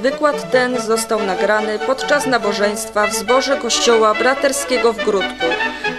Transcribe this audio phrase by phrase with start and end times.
[0.00, 5.46] wykład ten został nagrany podczas nabożeństwa w zborze Kościoła Braterskiego w Grudku.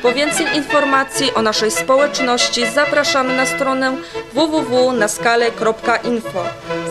[0.01, 3.97] Po więcej informacji o naszej społeczności zapraszamy na stronę
[4.33, 6.43] www.naskale.info.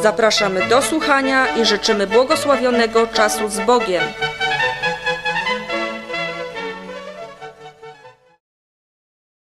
[0.02, 4.02] Zapraszamy do słuchania i życzymy błogosławionego czasu z Bogiem.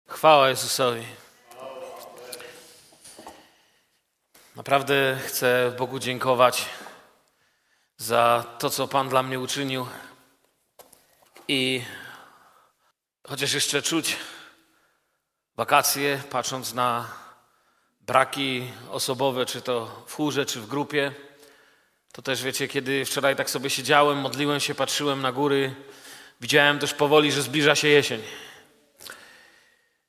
[0.08, 1.02] Chwała Jezusowi.
[4.56, 6.66] Naprawdę chcę Bogu dziękować
[7.96, 9.87] za to, co Pan dla mnie uczynił.
[11.48, 11.82] I
[13.28, 14.16] chociaż jeszcze czuć
[15.56, 17.09] wakacje, patrząc na
[18.01, 21.12] braki osobowe, czy to w chórze, czy w grupie,
[22.12, 25.74] to też wiecie, kiedy wczoraj tak sobie siedziałem, modliłem się, patrzyłem na góry,
[26.40, 28.23] widziałem też powoli, że zbliża się jesień.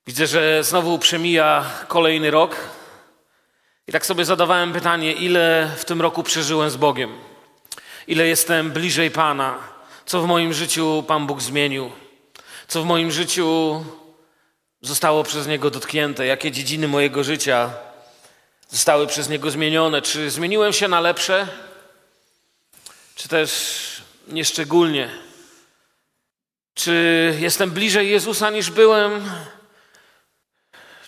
[0.08, 2.56] Widzę, że znowu przemija kolejny rok.
[3.88, 7.33] I tak sobie zadawałem pytanie, ile w tym roku przeżyłem z Bogiem?
[8.08, 9.59] Ile jestem bliżej Pana?
[10.06, 11.92] Co w moim życiu Pan Bóg zmienił?
[12.68, 13.86] Co w moim życiu
[14.82, 16.26] zostało przez Niego dotknięte?
[16.26, 17.73] Jakie dziedziny mojego życia
[18.70, 20.02] zostały przez Niego zmienione?
[20.02, 21.48] Czy zmieniłem się na lepsze?
[23.16, 25.10] Czy też nieszczególnie?
[26.73, 29.32] Czy jestem bliżej Jezusa niż byłem?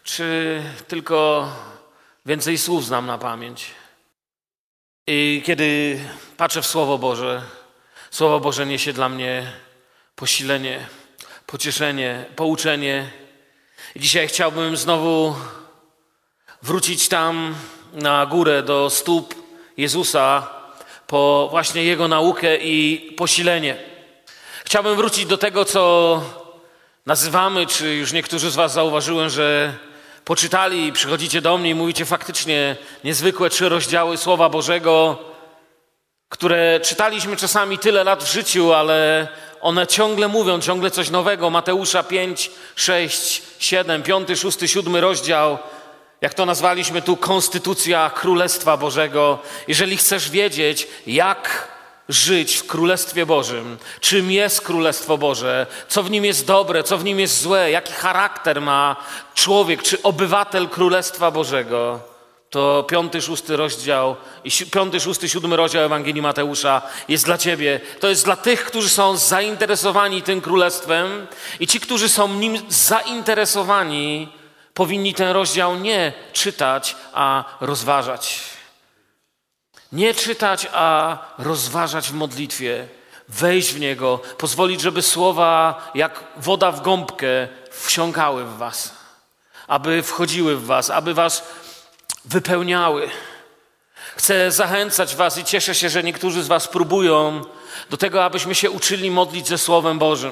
[0.03, 1.49] Czy tylko
[2.25, 3.65] więcej słów znam na pamięć?
[5.07, 5.99] I kiedy
[6.37, 7.41] patrzę w Słowo Boże,
[8.11, 9.51] Słowo Boże niesie dla mnie
[10.15, 10.87] posilenie,
[11.45, 13.09] pocieszenie, pouczenie.
[13.95, 15.35] I dzisiaj chciałbym znowu
[16.61, 17.55] wrócić tam
[17.93, 19.35] na górę do stóp
[19.77, 20.47] Jezusa
[21.07, 23.77] po właśnie Jego naukę i posilenie.
[24.65, 26.21] Chciałbym wrócić do tego, co
[27.05, 29.73] nazywamy, czy już niektórzy z Was zauważyłem, że
[30.25, 35.17] poczytali i przychodzicie do mnie i mówicie faktycznie niezwykłe trzy rozdziały Słowa Bożego,
[36.29, 39.27] które czytaliśmy czasami tyle lat w życiu, ale
[39.61, 41.49] one ciągle mówią, ciągle coś nowego.
[41.49, 45.57] Mateusza 5, 6, 7, 5, 6, 7 rozdział.
[46.21, 49.39] Jak to nazwaliśmy tu, konstytucja Królestwa Bożego.
[49.67, 51.67] Jeżeli chcesz wiedzieć, jak
[52.09, 57.03] żyć w Królestwie Bożym, czym jest Królestwo Boże, co w nim jest dobre, co w
[57.03, 58.95] nim jest złe, jaki charakter ma
[59.35, 61.99] człowiek czy obywatel Królestwa Bożego,
[62.55, 64.15] to piąty, szósty rozdział
[64.71, 67.79] piąty, szósty, siódmy rozdział Ewangelii Mateusza jest dla ciebie.
[67.99, 71.27] To jest dla tych, którzy są zainteresowani tym królestwem
[71.59, 74.29] i ci, którzy są nim zainteresowani,
[74.73, 78.39] powinni ten rozdział nie czytać, a rozważać.
[79.91, 82.87] Nie czytać, a rozważać w modlitwie,
[83.29, 88.93] wejść w niego, pozwolić, żeby słowa jak woda w gąbkę wsiąkały w was,
[89.67, 91.64] aby wchodziły w was, aby was
[92.25, 93.09] wypełniały.
[94.15, 97.41] Chcę zachęcać was i cieszę się, że niektórzy z was próbują
[97.89, 100.31] do tego, abyśmy się uczyli modlić ze Słowem Bożym.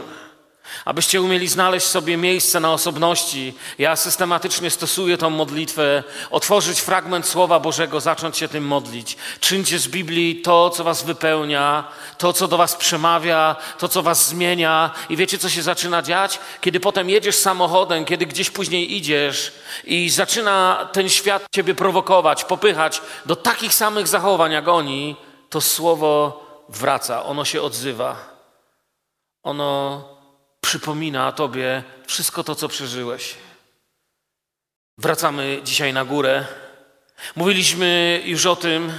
[0.85, 3.53] Abyście umieli znaleźć sobie miejsce na osobności.
[3.77, 9.17] Ja systematycznie stosuję tą modlitwę, otworzyć fragment Słowa Bożego, zacząć się tym modlić.
[9.39, 11.87] Czyńcie z Biblii to, co was wypełnia,
[12.17, 14.91] to, co do was przemawia, to, co was zmienia.
[15.09, 16.39] I wiecie, co się zaczyna dziać?
[16.61, 19.53] Kiedy potem jedziesz samochodem, kiedy gdzieś później idziesz
[19.83, 25.15] i zaczyna ten świat ciebie prowokować, popychać do takich samych zachowań jak oni,
[25.49, 28.15] to Słowo wraca, ono się odzywa.
[29.43, 30.12] Ono
[30.63, 33.35] przypomina Tobie wszystko to, co przeżyłeś.
[34.97, 36.45] Wracamy dzisiaj na górę.
[37.35, 38.91] Mówiliśmy już o tym,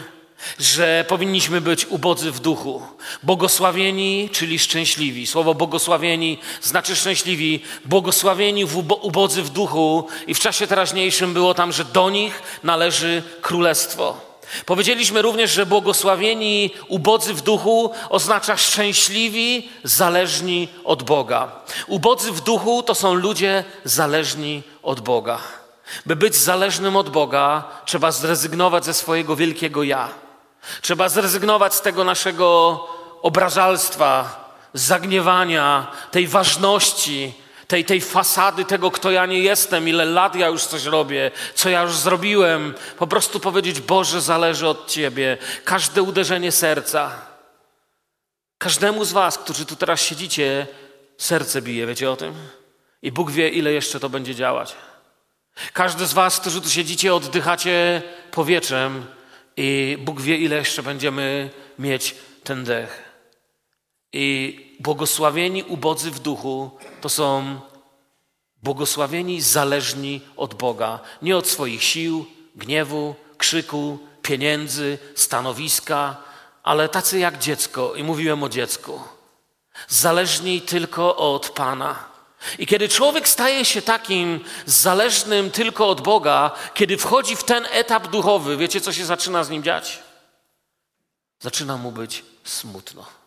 [0.58, 2.82] że powinniśmy być ubodzy w duchu.
[3.22, 5.26] Błogosławieni, czyli szczęśliwi.
[5.26, 7.62] Słowo błogosławieni znaczy szczęśliwi.
[7.84, 13.22] Błogosławieni w ubodzy w duchu i w czasie teraźniejszym było tam, że do nich należy
[13.40, 14.33] królestwo.
[14.66, 21.52] Powiedzieliśmy również, że błogosławieni ubodzy w duchu oznacza szczęśliwi, zależni od Boga.
[21.86, 25.38] Ubodzy w duchu to są ludzie zależni od Boga.
[26.06, 30.08] By być zależnym od Boga, trzeba zrezygnować ze swojego wielkiego ja.
[30.82, 32.80] Trzeba zrezygnować z tego naszego
[33.22, 34.44] obrażalstwa,
[34.74, 37.34] zagniewania, tej ważności,
[37.74, 41.70] tej, tej fasady tego, kto ja nie jestem, ile lat ja już coś robię, co
[41.70, 42.74] ja już zrobiłem.
[42.98, 45.38] Po prostu powiedzieć, Boże, zależy od Ciebie.
[45.64, 47.10] Każde uderzenie serca.
[48.58, 50.66] Każdemu z Was, którzy tu teraz siedzicie,
[51.18, 52.34] serce bije, wiecie o tym?
[53.02, 54.76] I Bóg wie, ile jeszcze to będzie działać.
[55.72, 59.06] Każdy z Was, którzy tu siedzicie, oddychacie powietrzem
[59.56, 63.03] i Bóg wie, ile jeszcze będziemy mieć ten dech.
[64.16, 66.70] I błogosławieni ubodzy w duchu
[67.00, 67.60] to są
[68.62, 72.26] błogosławieni zależni od Boga, nie od swoich sił,
[72.56, 76.16] gniewu, krzyku, pieniędzy, stanowiska,
[76.62, 79.00] ale tacy jak dziecko, i mówiłem o dziecku,
[79.88, 82.04] zależni tylko od Pana.
[82.58, 88.08] I kiedy człowiek staje się takim zależnym tylko od Boga, kiedy wchodzi w ten etap
[88.08, 90.02] duchowy, wiecie, co się zaczyna z nim dziać?
[91.40, 93.23] Zaczyna mu być smutno.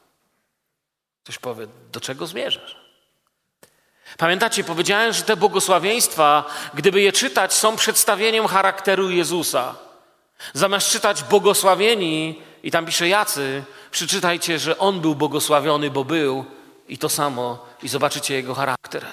[1.27, 2.75] Ktoś powie, do czego zmierzasz?
[4.17, 9.75] Pamiętacie, powiedziałem, że te błogosławieństwa, gdyby je czytać, są przedstawieniem charakteru Jezusa.
[10.53, 16.45] Zamiast czytać błogosławieni, i tam pisze jacy, przeczytajcie, że On był błogosławiony, bo był
[16.87, 19.05] i to samo, i zobaczycie Jego charakter.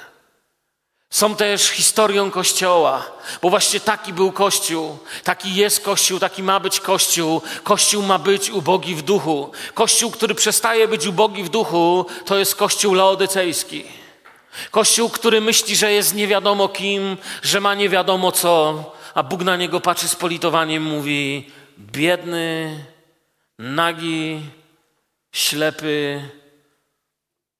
[1.14, 3.06] Są też historią Kościoła,
[3.42, 7.42] bo właśnie taki był Kościół, taki jest Kościół, taki ma być Kościół.
[7.62, 9.52] Kościół ma być ubogi w duchu.
[9.74, 13.84] Kościół, który przestaje być ubogi w duchu, to jest Kościół laodycejski.
[14.70, 18.84] Kościół, który myśli, że jest nie wiadomo kim, że ma nie wiadomo co,
[19.14, 22.84] a Bóg na niego patrzy z politowaniem, mówi: biedny,
[23.58, 24.40] nagi,
[25.32, 26.22] ślepy,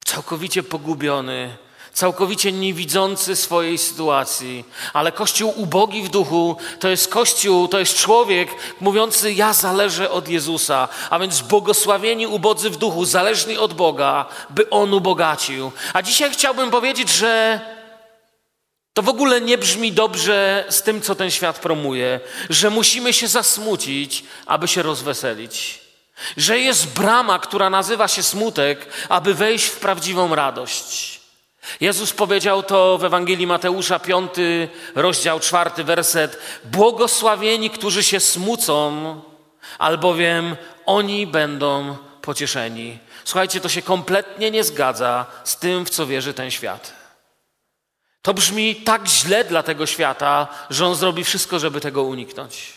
[0.05, 1.57] całkowicie pogubiony,
[1.95, 4.65] całkowicie niewidzący swojej sytuacji.
[4.93, 8.49] Ale Kościół ubogi w duchu to jest Kościół, to jest człowiek
[8.81, 10.89] mówiący: Ja zależę od Jezusa.
[11.11, 15.73] A więc błogosławieni ubodzy w duchu, zależni od Boga, by On ubogacił.
[15.93, 17.61] A dzisiaj chciałbym powiedzieć, że
[18.95, 22.21] to w ogóle nie brzmi dobrze z tym, co ten świat promuje,
[22.51, 25.81] że musimy się zasmucić, aby się rozweselić.
[26.37, 31.14] Że jest brama, która nazywa się smutek, aby wejść w prawdziwą radość.
[31.81, 34.31] Jezus powiedział to w Ewangelii Mateusza, 5
[34.95, 36.39] rozdział, czwarty werset.
[36.65, 39.21] Błogosławieni, którzy się smucą,
[39.79, 40.57] albowiem
[40.87, 42.99] oni będą pocieszeni.
[43.25, 46.93] Słuchajcie, to się kompletnie nie zgadza z tym, w co wierzy ten świat.
[48.23, 52.73] To brzmi tak źle dla tego świata, że on zrobi wszystko, żeby tego uniknąć.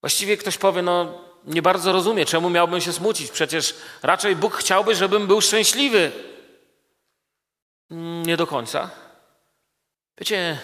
[0.00, 3.30] Właściwie ktoś powie, no nie bardzo rozumie, czemu miałbym się smucić.
[3.30, 6.12] Przecież raczej Bóg chciałby, żebym był szczęśliwy.
[7.90, 8.90] Nie do końca.
[10.18, 10.58] Wiecie,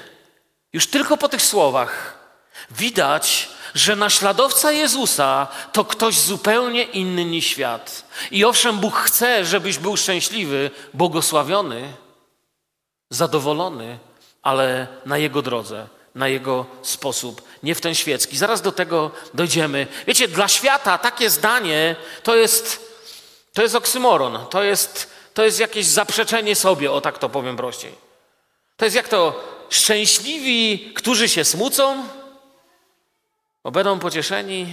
[0.73, 2.19] już tylko po tych słowach
[2.71, 8.05] widać, że naśladowca Jezusa to ktoś zupełnie inny niż świat.
[8.31, 11.93] I owszem, Bóg chce, żebyś był szczęśliwy, błogosławiony,
[13.11, 13.99] zadowolony,
[14.43, 18.37] ale na Jego drodze, na Jego sposób, nie w ten świecki.
[18.37, 19.87] Zaraz do tego dojdziemy.
[20.07, 22.91] Wiecie, dla świata takie zdanie to jest,
[23.53, 27.93] to jest oksymoron, to jest, to jest jakieś zaprzeczenie sobie, o tak to powiem prościej.
[28.77, 32.05] To jest jak to szczęśliwi, którzy się smucą,
[33.65, 34.67] bo będą pocieszeni.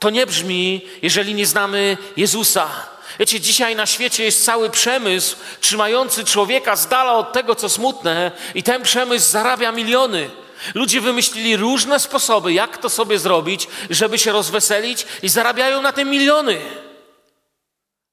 [0.00, 2.70] To nie brzmi, jeżeli nie znamy Jezusa.
[3.18, 8.32] Wiecie, dzisiaj na świecie jest cały przemysł trzymający człowieka z dala od tego, co smutne,
[8.54, 10.30] i ten przemysł zarabia miliony.
[10.74, 16.10] Ludzie wymyślili różne sposoby, jak to sobie zrobić, żeby się rozweselić, i zarabiają na tym
[16.10, 16.85] miliony.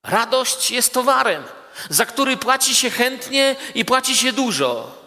[0.03, 1.43] Radość jest towarem,
[1.89, 5.03] za który płaci się chętnie i płaci się dużo.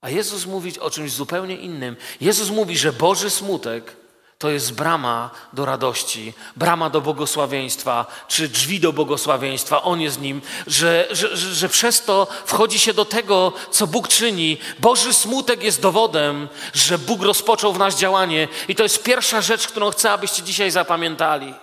[0.00, 1.96] A Jezus mówi o czymś zupełnie innym.
[2.20, 3.96] Jezus mówi, że Boży smutek
[4.38, 9.82] to jest brama do radości, brama do błogosławieństwa, czy drzwi do błogosławieństwa.
[9.82, 14.58] On jest nim, że, że, że, przez to wchodzi się do tego, co Bóg czyni.
[14.78, 18.48] Boży smutek jest dowodem, że Bóg rozpoczął w nas działanie.
[18.68, 21.54] I to jest pierwsza rzecz, którą chcę, abyście dzisiaj zapamiętali.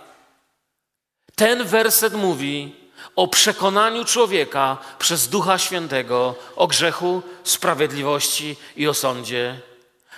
[1.36, 2.76] Ten werset mówi
[3.16, 9.60] o przekonaniu człowieka przez Ducha Świętego o grzechu, sprawiedliwości i o sądzie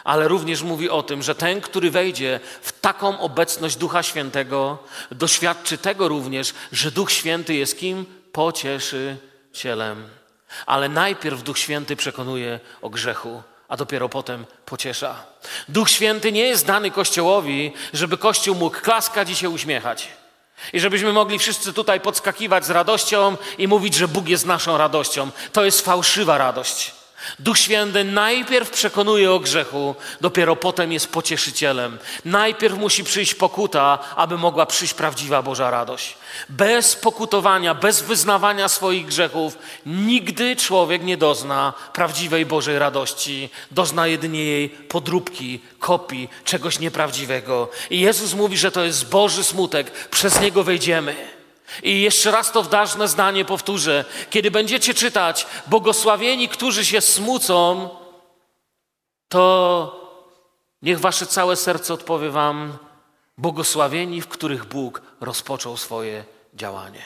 [0.08, 4.78] ale również mówi o tym, że ten, który wejdzie w taką obecność Ducha Świętego,
[5.12, 8.06] doświadczy tego również, że Duch Święty jest kim?
[8.32, 10.10] Pocieszycielem.
[10.66, 15.26] Ale najpierw Duch Święty przekonuje o grzechu, a dopiero potem pociesza.
[15.70, 20.10] Duch Święty nie jest dany Kościołowi, żeby Kościół mógł klaskać i się uśmiechać.
[20.74, 25.32] I żebyśmy mogli wszyscy tutaj podskakiwać z radością i mówić, że Bóg jest naszą radością.
[25.54, 26.97] To jest fałszywa radość.
[27.40, 31.98] Duch Święty najpierw przekonuje o grzechu, dopiero potem jest pocieszycielem.
[32.26, 36.18] Najpierw musi przyjść pokuta, aby mogła przyjść prawdziwa Boża radość.
[36.50, 43.50] Bez pokutowania, bez wyznawania swoich grzechów, nigdy człowiek nie dozna prawdziwej Bożej radości.
[43.72, 47.70] Dozna jedynie jej podróbki, kopii, czegoś nieprawdziwego.
[47.90, 51.37] I Jezus mówi, że to jest Boży smutek, przez niego wejdziemy.
[51.84, 54.06] I jeszcze raz to ważne zdanie powtórzę.
[54.30, 57.90] Kiedy będziecie czytać, błogosławieni, którzy się smucą,
[59.30, 60.08] to
[60.82, 62.78] niech wasze całe serce odpowie wam,
[63.38, 67.02] błogosławieni, w których Bóg rozpoczął swoje działanie.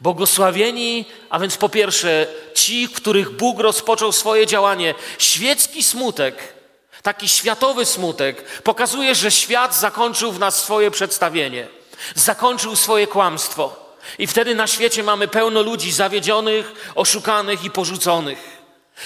[0.00, 4.94] Błogosławieni, a więc po pierwsze, ci, w których Bóg rozpoczął swoje działanie.
[5.18, 6.60] Świecki smutek
[7.02, 11.68] taki światowy smutek, pokazuje, że świat zakończył w nas swoje przedstawienie,
[12.14, 13.90] zakończył swoje kłamstwo.
[14.18, 18.60] I wtedy na świecie mamy pełno ludzi zawiedzionych, oszukanych i porzuconych.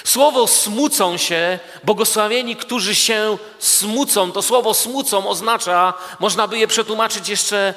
[0.05, 4.33] Słowo smucą się, błogosławieni, którzy się smucą.
[4.33, 7.75] To słowo smucą oznacza, można by je przetłumaczyć jeszcze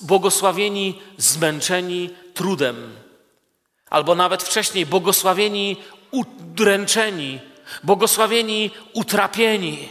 [0.00, 2.96] błogosławieni, zmęczeni trudem.
[3.90, 5.76] Albo nawet wcześniej, błogosławieni,
[6.10, 7.40] udręczeni,
[7.82, 9.88] błogosławieni, utrapieni.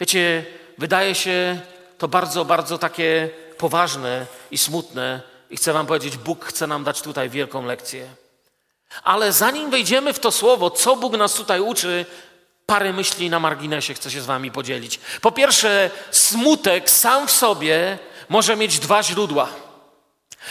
[0.00, 0.44] Wiecie,
[0.78, 1.60] wydaje się
[1.98, 5.20] to bardzo, bardzo takie poważne i smutne.
[5.50, 8.08] I chcę Wam powiedzieć, Bóg chce nam dać tutaj wielką lekcję.
[9.02, 12.06] Ale zanim wejdziemy w to słowo, co Bóg nas tutaj uczy,
[12.66, 15.00] parę myśli na marginesie chcę się z Wami podzielić.
[15.20, 17.98] Po pierwsze, smutek sam w sobie
[18.28, 19.48] może mieć dwa źródła.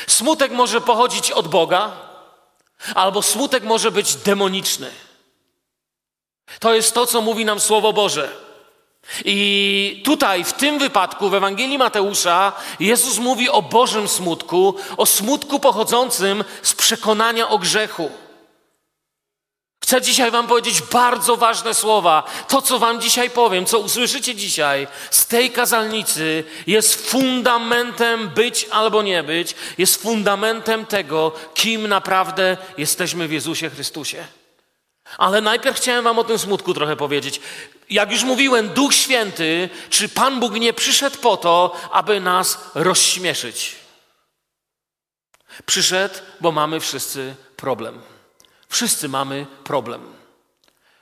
[0.08, 1.92] Smutek może pochodzić od Boga,
[2.96, 4.92] albo smutek może być demoniczny.
[6.60, 8.49] To jest to, co mówi nam Słowo Boże.
[9.26, 15.60] I tutaj, w tym wypadku, w Ewangelii Mateusza, Jezus mówi o Bożym smutku, o smutku
[15.60, 18.12] pochodzącym z przekonania o grzechu.
[19.84, 22.24] Chcę dzisiaj Wam powiedzieć bardzo ważne słowa.
[22.48, 29.02] To, co Wam dzisiaj powiem, co usłyszycie dzisiaj z tej kazalnicy, jest fundamentem być albo
[29.02, 34.28] nie być, jest fundamentem tego, kim naprawdę jesteśmy w Jezusie Chrystusie.
[35.18, 37.42] Ale najpierw chciałem Wam o tym smutku trochę powiedzieć.
[37.90, 43.76] Jak już mówiłem, Duch Święty, czy Pan Bóg nie przyszedł po to, aby nas rozśmieszyć?
[45.66, 48.02] Przyszedł, bo mamy wszyscy problem.
[48.70, 50.14] Wszyscy mamy problem.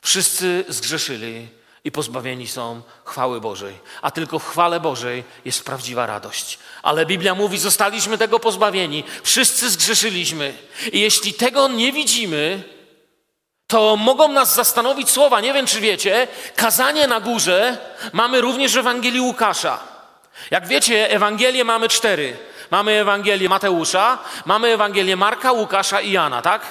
[0.02, 1.48] Wszyscy zgrzeszyli
[1.84, 3.80] i pozbawieni są chwały Bożej.
[4.02, 6.60] A tylko w chwale Bożej jest prawdziwa radość.
[6.84, 9.04] Ale Biblia mówi, zostaliśmy tego pozbawieni.
[9.24, 10.58] Wszyscy zgrzeszyliśmy.
[10.92, 12.64] I jeśli tego nie widzimy,
[13.68, 15.42] to mogą nas zastanowić słowa.
[15.42, 17.78] Nie wiem, czy wiecie, kazanie na górze
[18.14, 19.80] mamy również w Ewangelii Łukasza.
[20.52, 22.38] Jak wiecie, Ewangelie mamy cztery.
[22.72, 26.62] Mamy Ewangelię Mateusza, mamy Ewangelię Marka, Łukasza i Jana, tak?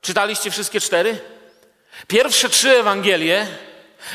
[0.00, 1.18] Czytaliście wszystkie cztery?
[2.06, 3.46] Pierwsze trzy Ewangelie,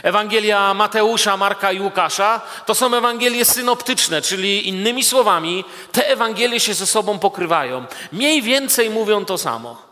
[0.04, 6.74] Ewangelia Mateusza, Marka i Łukasza, to są Ewangelie synoptyczne, czyli innymi słowami, te Ewangelie się
[6.74, 7.86] ze sobą pokrywają.
[8.12, 9.87] Mniej więcej mówią to samo.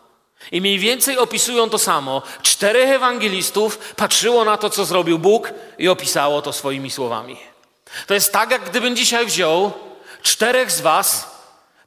[0.52, 2.22] I mniej więcej opisują to samo.
[2.42, 7.36] Czterech ewangelistów patrzyło na to, co zrobił Bóg i opisało to swoimi słowami.
[8.06, 9.72] To jest tak, jak gdybym dzisiaj wziął
[10.22, 11.36] czterech z Was,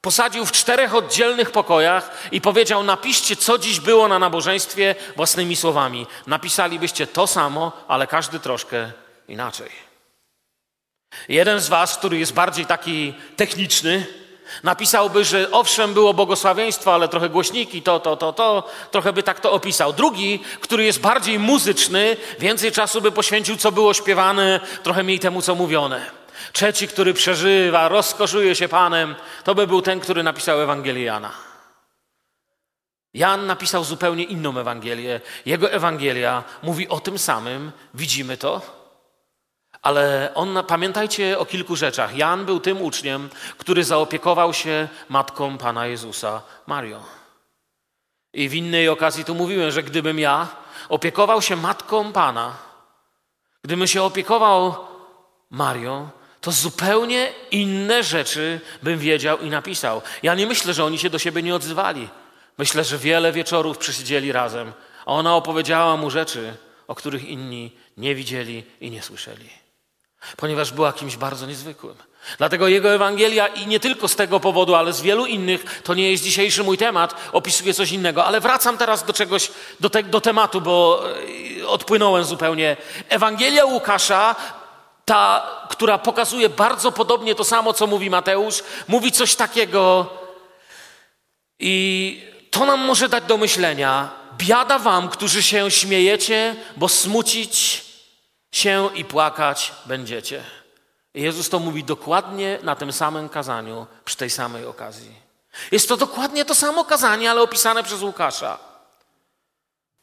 [0.01, 6.07] Posadził w czterech oddzielnych pokojach i powiedział: Napiszcie, co dziś było na nabożeństwie własnymi słowami.
[6.27, 8.91] Napisalibyście to samo, ale każdy troszkę
[9.27, 9.69] inaczej.
[11.29, 14.05] Jeden z Was, który jest bardziej taki techniczny,
[14.63, 19.39] napisałby, że owszem, było błogosławieństwo, ale trochę głośniki, to, to, to, to, trochę by tak
[19.39, 19.93] to opisał.
[19.93, 25.41] Drugi, który jest bardziej muzyczny, więcej czasu by poświęcił, co było śpiewane, trochę mniej temu,
[25.41, 26.05] co mówione.
[26.53, 31.31] Trzeci, który przeżywa, rozkoszuje się Panem, to by był ten, który napisał Ewangelię Jana.
[33.13, 35.21] Jan napisał zupełnie inną Ewangelię.
[35.45, 38.78] Jego Ewangelia mówi o tym samym, widzimy to,
[39.81, 42.15] ale on, pamiętajcie o kilku rzeczach.
[42.15, 47.03] Jan był tym uczniem, który zaopiekował się matką Pana Jezusa, Marią.
[48.33, 50.47] I w innej okazji tu mówiłem, że gdybym ja
[50.89, 52.55] opiekował się matką Pana,
[53.63, 54.75] gdybym się opiekował
[55.49, 56.09] Marią,
[56.41, 60.01] to zupełnie inne rzeczy bym wiedział i napisał.
[60.23, 62.09] Ja nie myślę, że oni się do siebie nie odzywali.
[62.57, 64.73] Myślę, że wiele wieczorów przysiedzieli razem,
[65.05, 66.53] a ona opowiedziała mu rzeczy,
[66.87, 69.49] o których inni nie widzieli i nie słyszeli.
[70.37, 71.95] Ponieważ była kimś bardzo niezwykłym.
[72.37, 76.11] Dlatego jego Ewangelia i nie tylko z tego powodu, ale z wielu innych, to nie
[76.11, 78.25] jest dzisiejszy mój temat, opisuje coś innego.
[78.25, 81.03] Ale wracam teraz do czegoś, do, te, do tematu, bo
[81.59, 82.77] e, odpłynąłem zupełnie.
[83.09, 84.35] Ewangelia Łukasza
[85.05, 90.09] ta, która pokazuje bardzo podobnie to samo, co mówi Mateusz, mówi coś takiego
[91.59, 94.09] i to nam może dać do myślenia.
[94.37, 97.83] Biada wam, którzy się śmiejecie, bo smucić
[98.51, 100.43] się i płakać będziecie.
[101.13, 105.15] Jezus to mówi dokładnie na tym samym kazaniu, przy tej samej okazji.
[105.71, 108.57] Jest to dokładnie to samo kazanie, ale opisane przez Łukasza.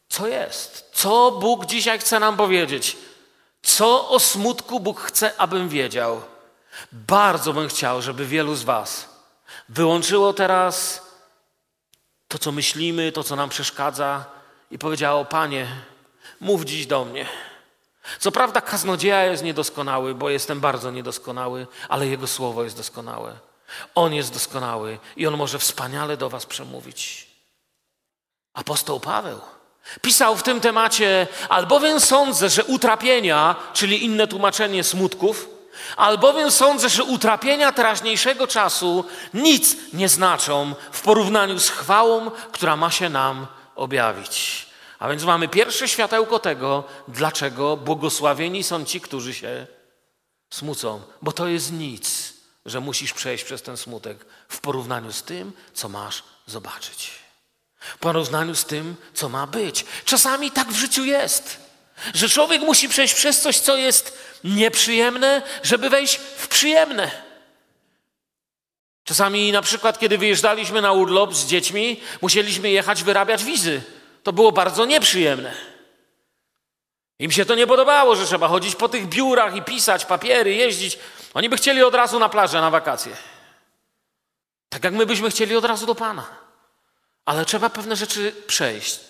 [0.08, 0.90] Co jest?
[0.92, 2.96] Co Bóg dzisiaj chce nam powiedzieć?
[3.62, 6.22] Co o smutku Bóg chce, abym wiedział?
[6.92, 9.16] Bardzo bym chciał, żeby wielu z Was
[9.68, 11.02] wyłączyło teraz
[12.28, 14.24] to, co myślimy, to, co nam przeszkadza
[14.70, 15.66] i powiedziało: Panie,
[16.40, 17.26] mów dziś do mnie.
[18.18, 23.32] Co prawda, kaznodzieja jest niedoskonały, bo jestem bardzo niedoskonały, ale Jego słowo jest doskonałe.
[23.94, 27.26] On jest doskonały i On może wspaniale do Was przemówić.
[28.54, 29.40] Apostoł Paweł
[30.02, 35.48] Pisał w tym temacie, albowiem sądzę, że utrapienia, czyli inne tłumaczenie smutków,
[35.96, 42.90] albowiem sądzę, że utrapienia teraźniejszego czasu nic nie znaczą w porównaniu z chwałą, która ma
[42.90, 43.46] się nam
[43.76, 44.65] objawić.
[44.98, 49.66] A więc mamy pierwsze światełko tego, dlaczego błogosławieni są ci, którzy się
[50.50, 52.34] smucą, bo to jest nic,
[52.66, 57.10] że musisz przejść przez ten smutek w porównaniu z tym, co masz zobaczyć.
[57.78, 59.84] W porównaniu z tym, co ma być.
[60.04, 61.58] Czasami tak w życiu jest,
[62.14, 67.10] że człowiek musi przejść przez coś, co jest nieprzyjemne, żeby wejść w przyjemne.
[69.04, 73.82] Czasami na przykład, kiedy wyjeżdżaliśmy na urlop z dziećmi, musieliśmy jechać wyrabiać wizy.
[74.26, 75.54] To było bardzo nieprzyjemne.
[77.18, 80.98] Im się to nie podobało, że trzeba chodzić po tych biurach i pisać papiery, jeździć.
[81.34, 83.16] Oni by chcieli od razu na plażę, na wakacje.
[84.68, 86.26] Tak jak my byśmy chcieli od razu do Pana.
[87.24, 89.00] Ale trzeba pewne rzeczy przejść.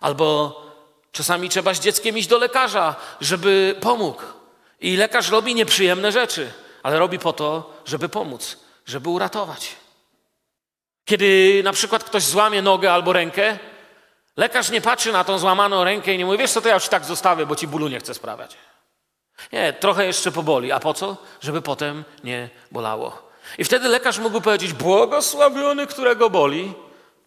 [0.00, 0.54] Albo
[1.12, 4.22] czasami trzeba z dzieckiem iść do lekarza, żeby pomógł.
[4.80, 8.56] I lekarz robi nieprzyjemne rzeczy, ale robi po to, żeby pomóc,
[8.86, 9.76] żeby uratować.
[11.04, 13.58] Kiedy na przykład ktoś złamie nogę albo rękę,
[14.36, 16.88] lekarz nie patrzy na tą złamaną rękę i nie mówi, wiesz co, to ja już
[16.88, 18.56] tak zostawię, bo ci bólu nie chcę sprawiać.
[19.52, 20.72] Nie, trochę jeszcze poboli.
[20.72, 21.16] A po co?
[21.40, 23.30] Żeby potem nie bolało.
[23.58, 26.72] I wtedy lekarz mógłby powiedzieć, błogosławiony, którego boli,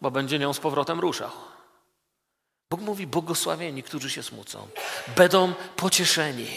[0.01, 1.29] bo będzie nią z powrotem ruszał.
[2.69, 4.67] Bóg mówi, błogosławieni, którzy się smucą,
[5.15, 6.47] będą pocieszeni.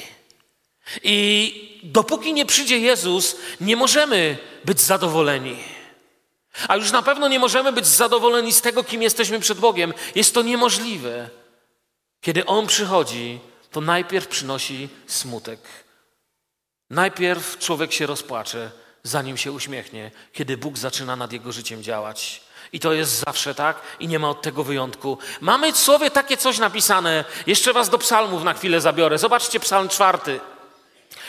[1.03, 5.57] I dopóki nie przyjdzie Jezus, nie możemy być zadowoleni.
[6.69, 9.95] A już na pewno nie możemy być zadowoleni z tego, kim jesteśmy przed Bogiem.
[10.15, 11.31] Jest to niemożliwe.
[12.21, 13.41] Kiedy On przychodzi,
[13.71, 15.61] to najpierw przynosi smutek.
[16.91, 18.71] Najpierw człowiek się rozpłacze,
[19.03, 22.41] zanim się uśmiechnie, kiedy Bóg zaczyna nad jego życiem działać.
[22.73, 25.19] I to jest zawsze tak i nie ma od tego wyjątku.
[25.41, 27.25] Mamy w słowie takie coś napisane.
[27.47, 29.19] Jeszcze was do psalmów na chwilę zabiorę.
[29.19, 30.41] Zobaczcie psalm czwarty.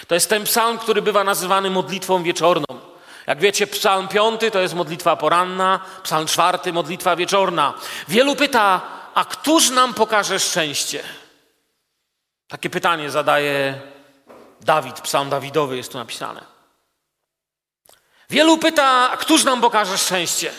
[0.07, 2.92] To jest ten psalm, który bywa nazywany modlitwą wieczorną.
[3.27, 7.73] Jak wiecie, psalm piąty to jest modlitwa poranna, psalm czwarty modlitwa wieczorna.
[8.07, 8.81] Wielu pyta,
[9.13, 11.03] a któż nam pokaże szczęście?
[12.47, 13.81] Takie pytanie zadaje
[14.61, 16.41] Dawid, psalm Dawidowy jest tu napisane.
[18.29, 20.51] Wielu pyta, a któż nam pokaże szczęście?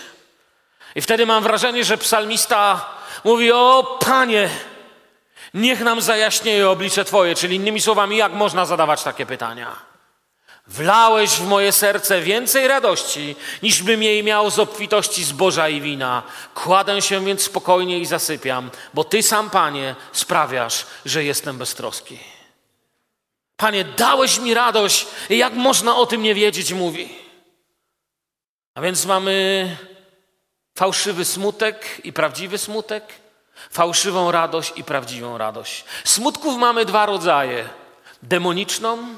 [0.94, 2.87] I wtedy mam wrażenie, że psalmista
[3.24, 4.50] mówi: O panie,
[5.55, 7.35] niech nam zajaśnieje oblicze Twoje.
[7.35, 9.93] Czyli innymi słowami, jak można zadawać takie pytania?
[10.66, 16.22] Wlałeś w moje serce więcej radości, niż bym jej miał z obfitości zboża i wina.
[16.55, 22.18] Kładę się więc spokojnie i zasypiam, bo Ty sam, Panie, sprawiasz, że jestem beztroski.
[23.57, 27.18] Panie, dałeś mi radość jak można o tym nie wiedzieć, mówi.
[28.74, 29.77] A więc mamy
[30.79, 33.05] fałszywy smutek i prawdziwy smutek,
[33.70, 35.85] fałszywą radość i prawdziwą radość.
[36.05, 37.68] Smutków mamy dwa rodzaje:
[38.22, 39.16] demoniczną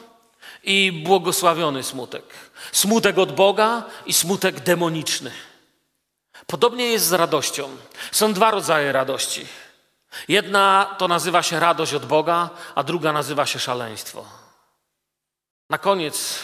[0.66, 2.24] i błogosławiony smutek.
[2.72, 5.32] Smutek od Boga i smutek demoniczny.
[6.46, 7.76] Podobnie jest z radością.
[8.12, 9.46] Są dwa rodzaje radości.
[10.28, 14.24] Jedna to nazywa się radość od Boga, a druga nazywa się szaleństwo.
[15.70, 16.38] Na koniec,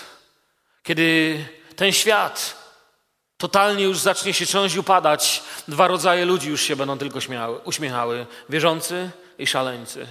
[0.82, 1.38] kiedy
[1.76, 2.56] ten świat
[3.36, 8.26] totalnie już zacznie się cząść upadać, dwa rodzaje ludzi już się będą tylko śmiały, uśmiechały:
[8.48, 10.06] wierzący i szaleńcy.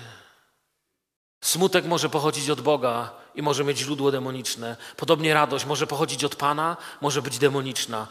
[1.42, 4.78] Smutek może pochodzić od Boga i może mieć źródło demoniczne.
[4.98, 8.08] Podobnie radość może pochodzić od Pana, może być demoniczna,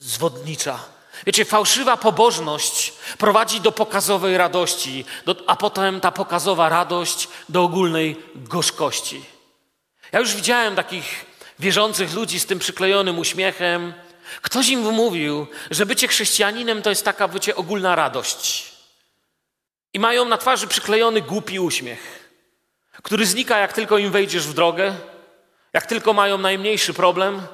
[0.00, 0.78] zwodnicza.
[1.26, 8.16] Wiecie, fałszywa pobożność prowadzi do pokazowej radości, do, a potem ta pokazowa radość do ogólnej
[8.34, 9.24] gorzkości.
[10.12, 11.26] Ja już widziałem takich
[11.58, 13.94] wierzących ludzi z tym przyklejonym uśmiechem.
[14.42, 18.72] Ktoś im mówił, że bycie chrześcijaninem to jest taka, bycie ogólna radość.
[19.94, 22.23] I mają na twarzy przyklejony głupi uśmiech,
[23.02, 24.94] który znika, jak tylko im wejdziesz w drogę,
[25.72, 27.46] jak tylko mają najmniejszy problem,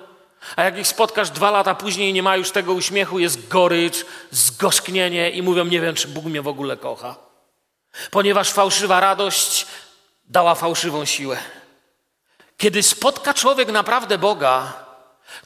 [0.56, 5.30] a jak ich spotkasz dwa lata później nie ma już tego uśmiechu, jest gorycz, zgorzknienie
[5.30, 7.16] i mówią, nie wiem, czy Bóg mnie w ogóle kocha.
[8.10, 9.66] Ponieważ fałszywa radość
[10.28, 11.38] dała fałszywą siłę.
[12.56, 14.72] Kiedy spotka człowiek naprawdę Boga,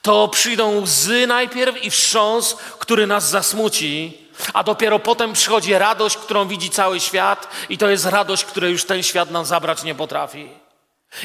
[0.03, 4.24] to przyjdą łzy najpierw i wstrząs, który nas zasmuci,
[4.55, 8.85] a dopiero potem przychodzi radość, którą widzi cały świat, i to jest radość, której już
[8.85, 10.49] ten świat nam zabrać nie potrafi.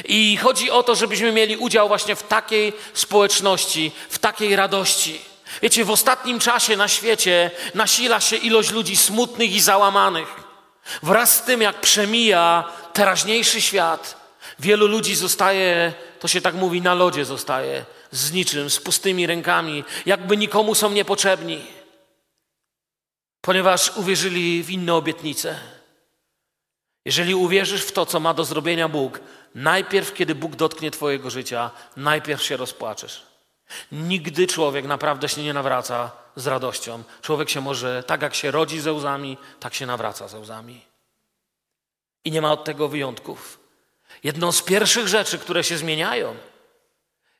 [0.04, 5.20] I chodzi o to, żebyśmy mieli udział właśnie w takiej społeczności, w takiej radości.
[5.62, 10.28] Wiecie, w ostatnim czasie na świecie nasila się ilość ludzi smutnych i załamanych.
[11.02, 14.20] Wraz z tym, jak przemija teraźniejszy świat,
[14.60, 19.84] Wielu ludzi zostaje, to się tak mówi, na lodzie zostaje, z niczym, z pustymi rękami,
[20.06, 21.66] jakby nikomu są niepotrzebni.
[23.50, 25.60] Ponieważ uwierzyli w inne obietnice.
[27.04, 29.20] Jeżeli uwierzysz w to, co ma do zrobienia Bóg,
[29.54, 33.26] najpierw, kiedy Bóg dotknie Twojego życia, najpierw się rozpłaczesz.
[33.92, 37.02] Nigdy człowiek naprawdę się nie nawraca z radością.
[37.22, 40.80] Człowiek się może, tak jak się rodzi ze łzami, tak się nawraca ze łzami.
[42.24, 43.58] I nie ma od tego wyjątków.
[44.24, 46.36] Jedną z pierwszych rzeczy, które się zmieniają,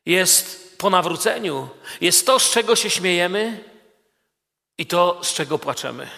[0.07, 1.68] jest po nawróceniu,
[2.01, 3.69] jest to, z czego się śmiejemy
[4.81, 6.09] i to, z czego płaczemy.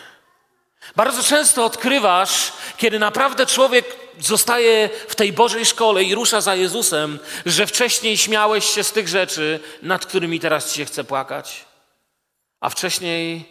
[0.96, 7.18] Bardzo często odkrywasz, kiedy naprawdę człowiek zostaje w tej Bożej szkole i rusza za Jezusem,
[7.46, 11.64] że wcześniej śmiałeś się z tych rzeczy, nad którymi teraz ci się chce płakać,
[12.61, 13.48] a wcześniej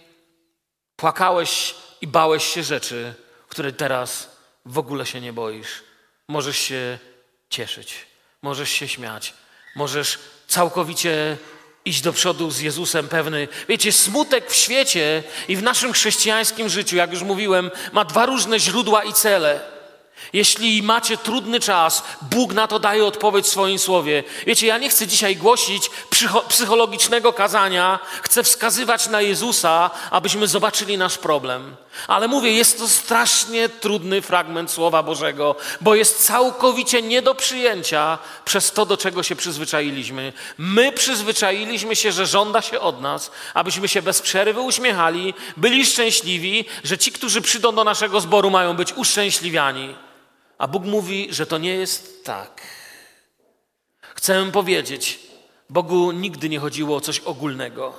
[0.95, 3.13] płakałeś i bałeś się rzeczy,
[3.47, 4.29] które teraz
[4.65, 5.83] w ogóle się nie boisz.
[6.27, 6.99] Możesz się
[7.49, 8.05] cieszyć,
[8.41, 9.33] możesz się śmiać,
[9.75, 11.37] możesz całkowicie
[11.85, 13.47] iść do przodu z Jezusem pewny.
[13.69, 18.59] Wiecie, smutek w świecie i w naszym chrześcijańskim życiu, jak już mówiłem, ma dwa różne
[18.59, 19.59] źródła i cele.
[20.33, 24.23] Jeśli macie trudny czas, Bóg na to daje odpowiedź w swoim słowie.
[24.47, 25.89] Wiecie, ja nie chcę dzisiaj głosić
[26.47, 31.75] psychologicznego kazania, chcę wskazywać na Jezusa, abyśmy zobaczyli nasz problem.
[32.07, 38.17] Ale mówię, jest to strasznie trudny fragment Słowa Bożego, bo jest całkowicie nie do przyjęcia
[38.45, 40.33] przez to, do czego się przyzwyczailiśmy.
[40.57, 46.65] My przyzwyczailiśmy się, że żąda się od nas, abyśmy się bez przerwy uśmiechali, byli szczęśliwi,
[46.83, 49.95] że ci, którzy przyjdą do naszego zboru, mają być uszczęśliwiani.
[50.57, 52.61] A Bóg mówi, że to nie jest tak.
[54.15, 55.19] Chcę powiedzieć,
[55.71, 57.93] Bogu nigdy nie chodziło o coś ogólnego,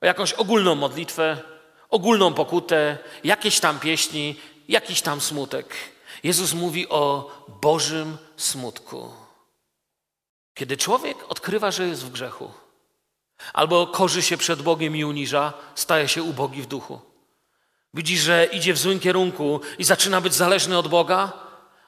[0.00, 1.42] o jakąś ogólną modlitwę,
[1.90, 4.36] ogólną pokutę, jakieś tam pieśni,
[4.68, 5.74] jakiś tam smutek.
[6.22, 7.30] Jezus mówi o
[7.62, 9.12] Bożym smutku.
[10.54, 12.52] Kiedy człowiek odkrywa, że jest w grzechu,
[13.52, 17.00] albo korzy się przed Bogiem i uniża, staje się ubogi w duchu.
[17.94, 21.32] Widzi, że idzie w złym kierunku i zaczyna być zależny od Boga,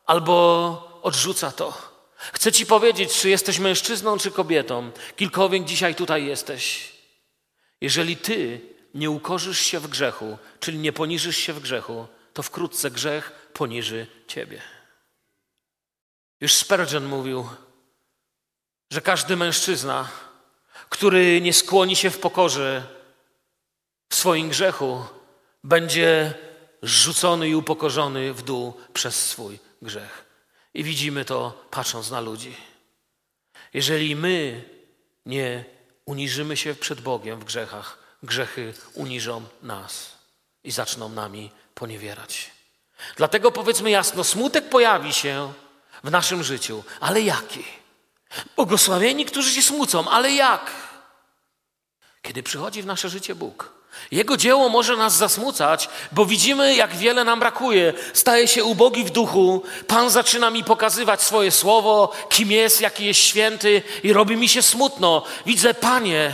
[0.07, 1.90] albo odrzuca to.
[2.21, 6.93] Chcę Ci powiedzieć, czy jesteś mężczyzną, czy kobietą, kilkowiek dzisiaj tutaj jesteś.
[7.81, 8.61] Jeżeli Ty
[8.95, 14.07] nie ukorzysz się w grzechu, czyli nie poniżysz się w grzechu, to wkrótce grzech poniży
[14.27, 14.63] Ciebie.
[16.41, 17.49] Już Spurgeon mówił,
[18.91, 20.09] że każdy mężczyzna,
[20.89, 22.83] który nie skłoni się w pokorze
[24.09, 25.05] w swoim grzechu,
[25.65, 26.35] będzie
[26.83, 30.30] rzucony i upokorzony w dół przez swój grzech.
[30.75, 32.57] I widzimy to patrząc na ludzi.
[33.75, 34.65] Jeżeli my
[35.27, 35.65] nie
[36.05, 40.13] uniżymy się przed Bogiem w grzechach, grzechy uniżą nas
[40.65, 42.51] i zaczną nami poniewierać.
[43.17, 45.53] Dlatego powiedzmy jasno, smutek pojawi się
[46.05, 47.65] w naszym życiu, ale jaki?
[48.57, 50.90] Błogosławieni, którzy się smucą, ale jak?
[52.31, 53.73] Kiedy przychodzi w nasze życie Bóg,
[54.11, 57.93] jego dzieło może nas zasmucać, bo widzimy, jak wiele nam brakuje.
[58.13, 59.63] Staje się ubogi w duchu.
[59.87, 64.63] Pan zaczyna mi pokazywać swoje słowo, kim jest, jaki jest święty, i robi mi się
[64.63, 65.25] smutno.
[65.47, 66.33] Widzę, Panie,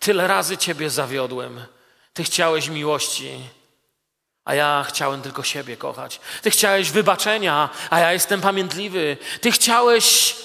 [0.00, 1.64] tyle razy Ciebie zawiodłem.
[2.12, 3.40] Ty chciałeś miłości,
[4.44, 6.20] a ja chciałem tylko siebie kochać.
[6.42, 9.16] Ty chciałeś wybaczenia, a ja jestem pamiętliwy.
[9.40, 10.36] Ty chciałeś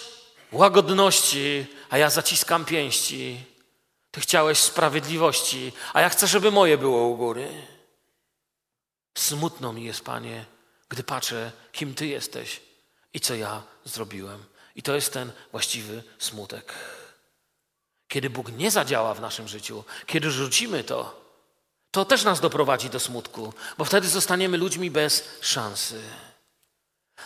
[0.52, 3.55] łagodności, a ja zaciskam pięści.
[4.16, 7.68] Ty chciałeś sprawiedliwości, a ja chcę, żeby moje było u góry.
[9.18, 10.46] Smutno mi jest, Panie,
[10.90, 12.62] gdy patrzę, kim Ty jesteś
[13.14, 14.46] i co ja zrobiłem.
[14.76, 16.74] I to jest ten właściwy smutek.
[18.08, 21.22] Kiedy Bóg nie zadziała w naszym życiu, kiedy rzucimy to,
[21.92, 26.02] to też nas doprowadzi do smutku, bo wtedy zostaniemy ludźmi bez szansy.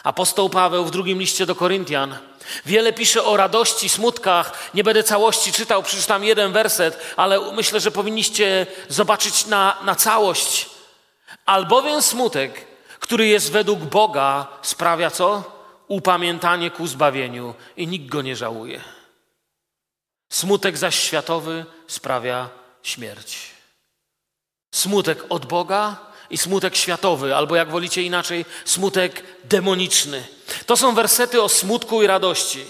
[0.04, 2.18] Apostoł Paweł w drugim liście do Koryntian
[2.66, 4.70] wiele pisze o radości, smutkach.
[4.74, 10.70] Nie będę całości czytał, przeczytam jeden werset, ale myślę, że powinniście zobaczyć na, na całość.
[11.46, 12.68] Albowiem smutek,
[13.00, 15.60] który jest według Boga, sprawia co?
[15.88, 18.82] Upamiętanie ku zbawieniu i nikt go nie żałuje.
[20.30, 22.50] Smutek zaś światowy sprawia
[22.84, 23.52] śmierć.
[24.72, 25.98] Smutek od Boga
[26.30, 30.28] i smutek światowy, albo jak wolicie inaczej, smutek demoniczny.
[30.66, 32.66] To są wersety o smutku i radości.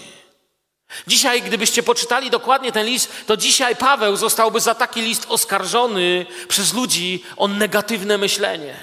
[1.06, 6.74] Dzisiaj, gdybyście poczytali dokładnie ten list, to dzisiaj Paweł zostałby za taki list oskarżony przez
[6.74, 8.76] ludzi o negatywne myślenie.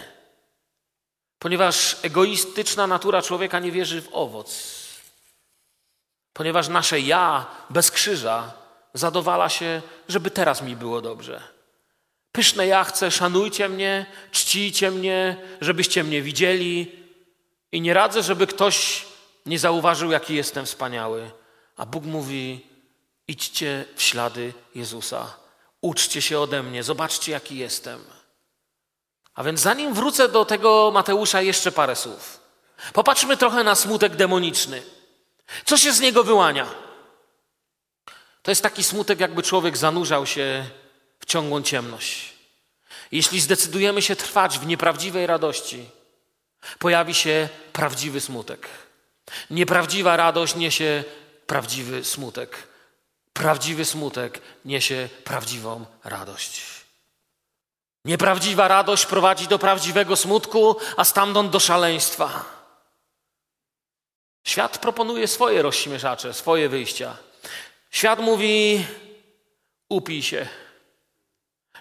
[1.40, 4.78] Ponieważ egoistyczna natura człowieka nie wierzy w owoc.
[6.34, 8.54] Ponieważ nasze ja bez krzyża
[8.94, 11.57] zadowala się, żeby teraz mi było dobrze.
[12.38, 16.92] Pyszne ja chcę, szanujcie mnie, czcijcie mnie, żebyście mnie widzieli.
[17.72, 19.06] I nie radzę, żeby ktoś
[19.46, 21.32] nie zauważył, jaki jestem wspaniały.
[21.78, 22.66] A Bóg mówi:
[23.28, 25.34] idźcie w ślady Jezusa,
[25.82, 28.04] uczcie się ode mnie, zobaczcie, jaki jestem.
[29.34, 32.40] A więc zanim wrócę do tego Mateusza, jeszcze parę słów.
[32.94, 34.84] Popatrzmy trochę na smutek demoniczny.
[35.66, 36.68] Co się z niego wyłania?
[38.42, 40.70] To jest taki smutek, jakby człowiek zanurzał się
[41.28, 42.34] ciągłą ciemność.
[43.12, 45.90] Jeśli zdecydujemy się trwać w nieprawdziwej radości,
[46.80, 48.68] pojawi się prawdziwy smutek.
[49.50, 51.04] Nieprawdziwa radość niesie
[51.48, 52.68] prawdziwy smutek.
[53.34, 56.62] Prawdziwy smutek niesie prawdziwą radość.
[58.06, 62.46] Nieprawdziwa radość prowadzi do prawdziwego smutku, a stamtąd do szaleństwa.
[64.44, 67.18] Świat proponuje swoje rozśmieszacze, swoje wyjścia.
[67.92, 68.86] Świat mówi:
[69.90, 70.48] upij się,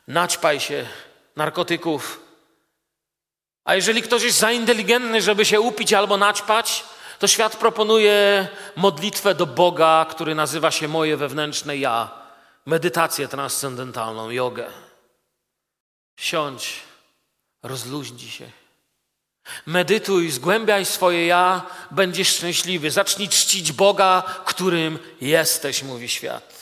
[0.09, 0.87] naćpaj się
[1.37, 2.21] narkotyków.
[3.65, 6.85] A jeżeli ktoś jest za inteligentny, żeby się upić albo naćpać,
[7.19, 12.11] to świat proponuje modlitwę do Boga, który nazywa się moje wewnętrzne ja,
[12.67, 14.67] medytację transcendentalną, jogę.
[16.17, 16.81] Siądź,
[17.63, 18.51] rozluźnij się.
[19.67, 22.91] Medytuj, zgłębiaj swoje ja, będziesz szczęśliwy.
[22.91, 26.56] Zacznij czcić Boga, którym jesteś, mówi świat.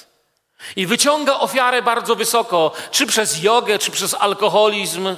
[0.77, 5.17] I wyciąga ofiarę bardzo wysoko, czy przez jogę, czy przez alkoholizm.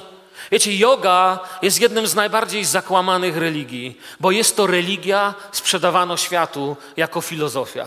[0.51, 7.21] Wiecie, yoga jest jednym z najbardziej zakłamanych religii, bo jest to religia sprzedawana światu jako
[7.21, 7.85] filozofia.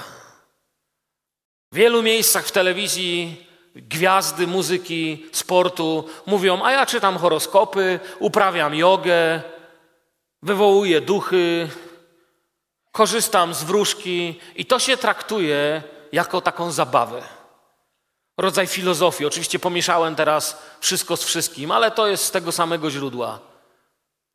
[1.73, 9.43] W wielu miejscach w telewizji gwiazdy muzyki, sportu mówią: A ja czytam horoskopy, uprawiam jogę,
[10.43, 11.69] wywołuję duchy,
[12.93, 17.40] korzystam z wróżki, i to się traktuje jako taką zabawę.
[18.41, 19.27] Rodzaj filozofii.
[19.27, 23.39] Oczywiście pomieszałem teraz wszystko z wszystkim, ale to jest z tego samego źródła.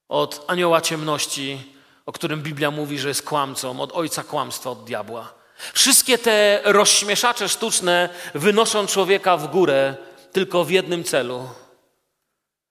[0.10, 1.74] Od anioła ciemności,
[2.06, 5.34] o którym Biblia mówi, że jest kłamcą, od ojca kłamstwa, od diabła.
[5.74, 9.96] Wszystkie te rozśmieszacze sztuczne wynoszą człowieka w górę
[10.32, 11.50] tylko w jednym celu.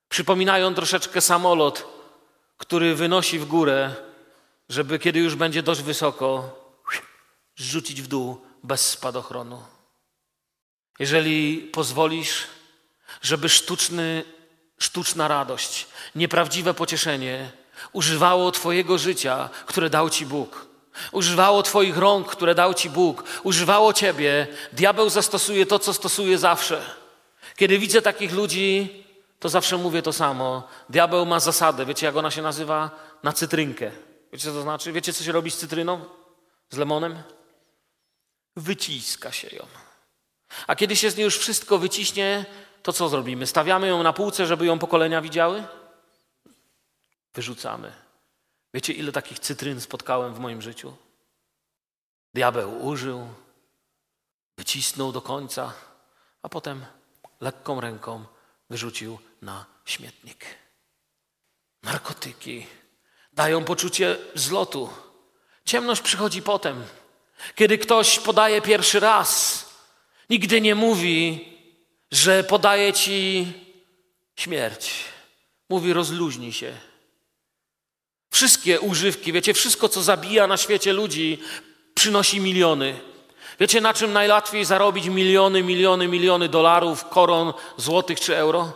[0.09, 1.87] Przypominają troszeczkę samolot,
[2.57, 3.95] który wynosi w górę,
[4.69, 6.49] żeby kiedy już będzie dość wysoko,
[7.55, 9.74] rzucić w dół bez spadochronu.
[10.99, 12.43] Jeżeli pozwolisz,
[13.21, 14.23] żeby sztuczny,
[14.77, 17.51] sztuczna radość, nieprawdziwe pocieszenie
[17.93, 20.67] używało Twojego życia, które dał Ci Bóg,
[21.11, 26.85] używało Twoich rąk, które dał Ci Bóg, używało Ciebie, diabeł zastosuje to, co stosuje zawsze.
[27.55, 29.03] Kiedy widzę takich ludzi,
[29.39, 30.67] to zawsze mówię to samo.
[30.89, 32.91] Diabeł ma zasadę, wiecie jak ona się nazywa?
[33.23, 33.91] Na cytrynkę.
[34.33, 34.91] Wiecie co to znaczy?
[34.91, 36.05] Wiecie co się robi z cytryną?
[36.69, 37.23] Z lemonem?
[38.55, 39.84] Wyciska się ją.
[40.67, 42.45] A kiedy się z niej już wszystko wyciśnie,
[42.83, 43.47] to co zrobimy?
[43.47, 45.63] Stawiamy ją na półce, żeby ją pokolenia widziały?
[47.33, 47.93] Wyrzucamy.
[48.73, 50.93] Wiecie, ile takich cytryn spotkałem w moim życiu?
[52.33, 53.27] Diabeł użył,
[54.57, 55.73] wycisnął do końca,
[56.41, 56.85] a potem
[57.41, 58.25] lekką ręką
[58.69, 60.45] wyrzucił na śmietnik.
[61.83, 62.67] Narkotyki
[63.33, 64.89] dają poczucie zlotu.
[65.65, 66.83] Ciemność przychodzi potem,
[67.55, 69.65] kiedy ktoś podaje pierwszy raz.
[70.29, 71.45] Nigdy nie mówi,
[72.11, 73.47] że podaje ci
[74.35, 74.93] śmierć.
[75.69, 76.73] Mówi, rozluźnij się.
[78.31, 81.39] Wszystkie używki, wiecie, wszystko, co zabija na świecie ludzi,
[81.93, 82.99] przynosi miliony.
[83.59, 88.73] Wiecie, na czym najłatwiej zarobić miliony, miliony, miliony dolarów, koron, złotych czy euro?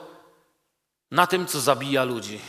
[1.11, 2.39] Na tym, co zabija ludzi.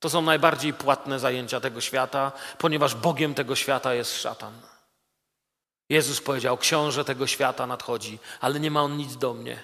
[0.00, 4.71] To są najbardziej płatne zajęcia tego świata, ponieważ Bogiem tego świata jest szatan.
[5.92, 9.62] Jezus powiedział: Książę tego świata nadchodzi, ale nie ma on nic do mnie.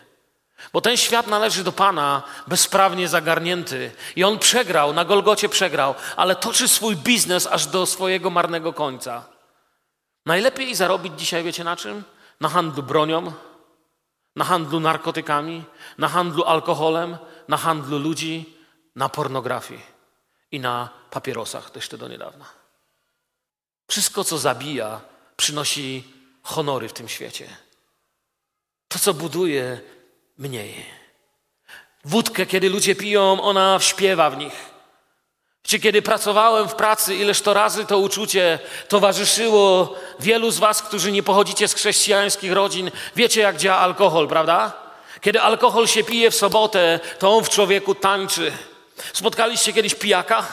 [0.73, 3.93] Bo ten świat należy do Pana, bezprawnie zagarnięty.
[4.17, 9.25] I on przegrał, na Golgocie przegrał, ale toczy swój biznes aż do swojego marnego końca.
[10.27, 12.05] Najlepiej zarobić dzisiaj, wiecie na czym?
[12.41, 13.33] Na handlu bronią,
[14.37, 15.65] na handlu narkotykami,
[15.99, 17.17] na handlu alkoholem,
[17.49, 18.57] na handlu ludzi,
[18.97, 19.81] na pornografii
[20.53, 22.45] i na papierosach, to jeszcze do niedawna.
[23.87, 25.01] Wszystko, co zabija,
[25.37, 27.49] przynosi honory w tym świecie.
[28.89, 29.81] To, co buduje,
[30.39, 30.87] mniej.
[32.05, 34.69] Wódkę, kiedy ludzie piją, ona śpiewa w nich.
[35.63, 41.13] Czy kiedy pracowałem w pracy, ileż to razy to uczucie towarzyszyło wielu z Was, którzy
[41.13, 44.73] nie pochodzicie z chrześcijańskich rodzin, wiecie jak działa alkohol, prawda?
[45.21, 48.53] Kiedy alkohol się pije w sobotę, to on w człowieku tańczy.
[49.13, 50.47] Spotkaliście kiedyś pijaka?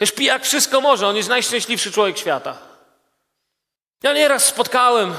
[0.00, 2.69] Wiesz, pijak wszystko może, on jest najszczęśliwszy człowiek świata.
[4.02, 5.14] Ja nieraz spotkałem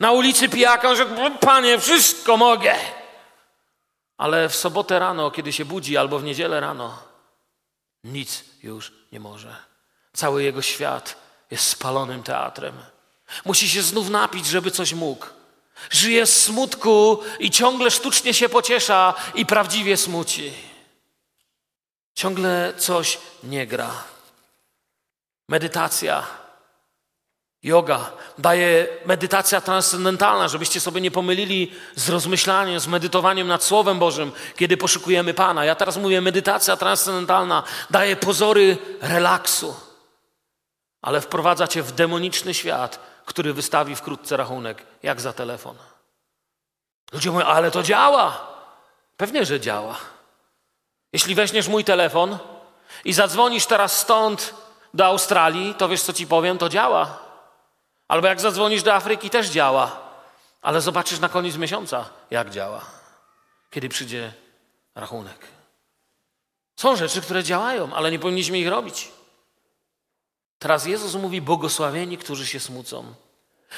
[0.00, 2.74] na ulicy pijaka, rzekł, panie, wszystko mogę.
[4.16, 7.02] Ale w sobotę rano, kiedy się budzi, albo w niedzielę rano,
[8.04, 9.56] nic już nie może.
[10.12, 11.16] Cały jego świat
[11.50, 12.74] jest spalonym teatrem.
[13.44, 15.26] Musi się znów napić, żeby coś mógł.
[15.90, 20.52] Żyje z smutku i ciągle sztucznie się pociesza i prawdziwie smuci.
[22.14, 24.04] Ciągle coś nie gra.
[25.48, 26.26] Medytacja,
[27.62, 34.32] yoga, daje medytacja transcendentalna, żebyście sobie nie pomylili z rozmyślaniem, z medytowaniem nad Słowem Bożym,
[34.56, 35.64] kiedy poszukujemy Pana.
[35.64, 39.76] Ja teraz mówię, medytacja transcendentalna daje pozory relaksu,
[41.02, 45.76] ale wprowadza cię w demoniczny świat, który wystawi wkrótce rachunek, jak za telefon.
[47.12, 48.52] Ludzie mówią, ale to działa.
[49.16, 49.96] Pewnie, że działa.
[51.12, 52.38] Jeśli weźmiesz mój telefon
[53.04, 54.54] i zadzwonisz teraz stąd
[54.94, 57.21] do Australii, to wiesz, co ci powiem, to działa.
[58.08, 60.00] Albo jak zadzwonisz do Afryki, też działa.
[60.62, 62.84] Ale zobaczysz na koniec miesiąca, jak działa.
[63.70, 64.32] Kiedy przyjdzie
[64.94, 65.38] rachunek.
[66.76, 69.08] Są rzeczy, które działają, ale nie powinniśmy ich robić.
[70.58, 73.14] Teraz Jezus mówi: Błogosławieni, którzy się smucą.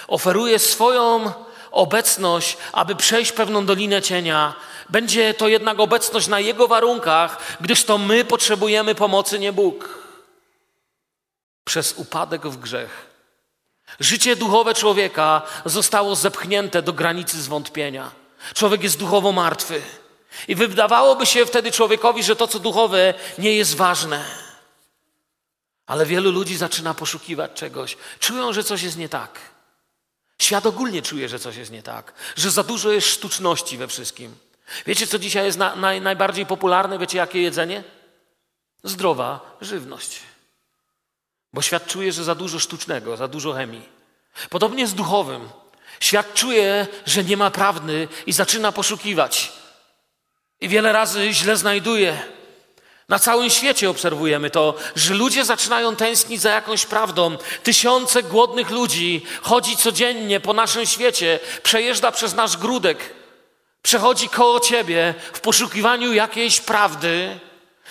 [0.09, 1.33] Oferuje swoją
[1.71, 4.55] obecność, aby przejść pewną dolinę cienia.
[4.91, 9.99] Będzie to jednak obecność na Jego warunkach, gdyż to my potrzebujemy pomocy, nie Bóg.
[11.65, 13.14] Przez upadek w grzech.
[14.01, 18.11] Życie duchowe człowieka zostało zepchnięte do granicy zwątpienia.
[18.55, 19.83] Człowiek jest duchowo martwy.
[20.49, 24.25] I wydawałoby się wtedy człowiekowi, że to, co duchowe, nie jest ważne.
[25.87, 27.97] Ale wielu ludzi zaczyna poszukiwać czegoś.
[28.21, 29.41] Czują, że coś jest nie tak.
[30.39, 34.37] Świat ogólnie czuje, że coś jest nie tak, że za dużo jest sztuczności we wszystkim.
[34.87, 36.99] Wiecie, co dzisiaj jest na, naj, najbardziej popularne?
[36.99, 37.85] Wiecie, jakie jedzenie?
[38.85, 40.21] Zdrowa żywność.
[41.55, 43.83] Bo świat czuje, że za dużo sztucznego, za dużo chemii.
[44.51, 45.49] Podobnie z duchowym.
[46.01, 49.53] Świat czuje, że nie ma prawdy i zaczyna poszukiwać.
[50.61, 52.23] I wiele razy źle znajduje.
[53.09, 57.37] Na całym świecie obserwujemy to, że ludzie zaczynają tęsknić za jakąś prawdą.
[57.63, 63.15] Tysiące głodnych ludzi chodzi codziennie po naszym świecie, przejeżdża przez nasz grudek,
[63.83, 67.41] przechodzi koło ciebie w poszukiwaniu jakiejś prawdy.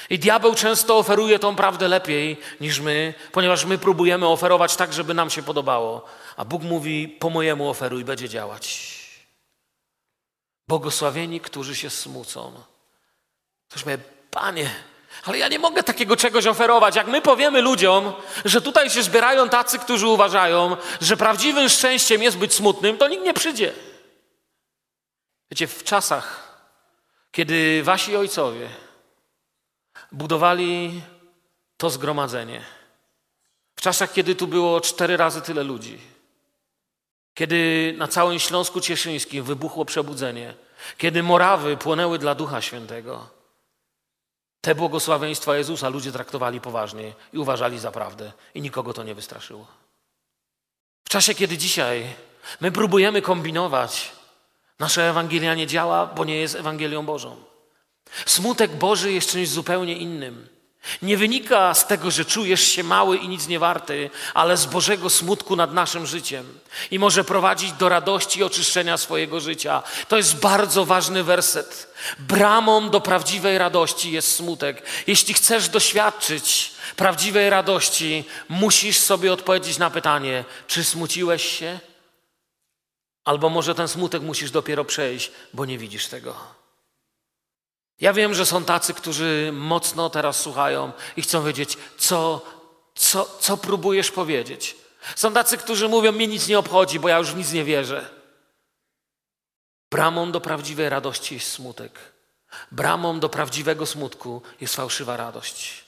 [0.10, 5.13] I diabeł często oferuje tą prawdę lepiej niż my, ponieważ my próbujemy oferować tak, żeby
[5.13, 6.06] nam się podobało.
[6.38, 8.94] A Bóg mówi: Po mojemu oferuj, będzie działać.
[10.68, 12.54] Błogosławieni, którzy się smucą.
[13.70, 13.84] Ktoś
[14.32, 14.70] Panie,
[15.24, 16.96] ale ja nie mogę takiego czegoś oferować.
[16.96, 18.13] Jak my powiemy ludziom,
[18.46, 23.24] że tutaj się zbierają tacy, którzy uważają, że prawdziwym szczęściem jest być smutnym, to nikt
[23.24, 23.74] nie przyjdzie.
[25.52, 26.58] Wiecie, w czasach,
[27.32, 28.70] kiedy wasi ojcowie
[30.13, 31.02] budowali
[31.78, 32.62] to zgromadzenie,
[33.76, 35.99] w czasach, kiedy tu było cztery razy tyle ludzi,
[37.34, 40.54] kiedy na całym Śląsku Cieszyńskim wybuchło przebudzenie,
[40.97, 43.30] kiedy Morawy płonęły dla Ducha Świętego,
[44.62, 48.32] te błogosławieństwa Jezusa ludzie traktowali poważnie i uważali za prawdę.
[48.54, 49.67] I nikogo to nie wystraszyło.
[51.06, 52.15] W czasie, kiedy dzisiaj
[52.62, 54.12] my próbujemy kombinować,
[54.80, 57.53] nasza Ewangelia nie działa, bo nie jest Ewangelią Bożą.
[58.26, 60.54] Smutek Boży jest czymś zupełnie innym.
[61.02, 65.10] Nie wynika z tego, że czujesz się mały i nic nie warty, ale z Bożego
[65.10, 66.60] smutku nad naszym życiem
[66.91, 69.84] i może prowadzić do radości i oczyszczenia swojego życia.
[70.08, 71.93] To jest bardzo ważny werset.
[72.19, 74.84] Bramą do prawdziwej radości jest smutek.
[75.08, 81.80] Jeśli chcesz doświadczyć prawdziwej radości, musisz sobie odpowiedzieć na pytanie, czy smuciłeś się?
[83.26, 86.62] Albo może ten smutek musisz dopiero przejść, bo nie widzisz tego.
[88.04, 92.46] Ja wiem, że są tacy, którzy mocno teraz słuchają i chcą wiedzieć, co,
[92.96, 94.76] co, co próbujesz powiedzieć.
[95.16, 98.10] Są tacy, którzy mówią, mnie nic nie obchodzi, bo ja już w nic nie wierzę.
[99.92, 102.00] Bramą do prawdziwej radości jest smutek.
[102.72, 105.84] Bramą do prawdziwego smutku jest fałszywa radość.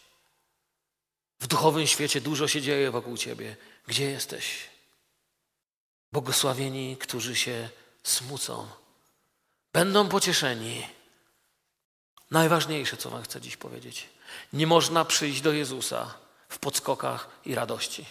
[1.39, 3.55] W duchowym świecie dużo się dzieje wokół ciebie.
[3.87, 4.69] Gdzie jesteś?
[6.11, 7.69] Błogosławieni, którzy się
[8.03, 8.67] smucą,
[9.73, 10.95] będą pocieszeni
[12.31, 14.09] Najważniejsze, co Wam chcę dziś powiedzieć.
[14.53, 16.13] Nie można przyjść do Jezusa
[16.49, 18.05] w podskokach i radości.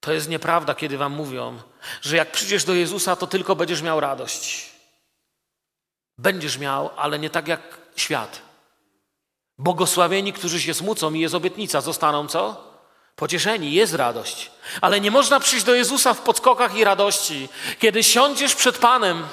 [0.00, 1.58] To jest nieprawda, kiedy Wam mówią,
[2.02, 4.70] że jak przyjdziesz do Jezusa, to tylko będziesz miał radość.
[6.18, 8.42] Będziesz miał, ale nie tak jak świat.
[9.58, 12.74] Błogosławieni, którzy się smucą i jest obietnica, zostaną co?
[13.16, 14.50] Pocieszeni, jest radość.
[14.80, 17.48] Ale nie można przyjść do Jezusa w podskokach i radości.
[17.78, 19.26] Kiedy siądziesz przed Panem,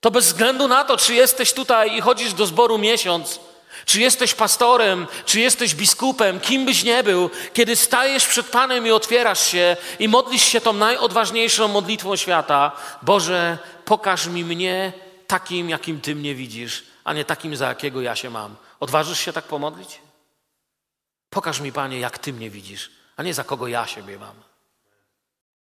[0.00, 3.40] to bez względu na to, czy jesteś tutaj i chodzisz do zboru miesiąc,
[3.84, 8.90] czy jesteś pastorem, czy jesteś biskupem, kim byś nie był, kiedy stajesz przed Panem i
[8.90, 12.72] otwierasz się i modlisz się tą najodważniejszą modlitwą świata,
[13.02, 14.92] Boże, pokaż mi mnie
[15.26, 18.56] takim, jakim Ty mnie widzisz, a nie takim, za jakiego ja się mam.
[18.80, 20.00] Odważysz się tak pomodlić?
[21.30, 24.34] Pokaż mi, Panie, jak Ty mnie widzisz, a nie za kogo ja siebie mam.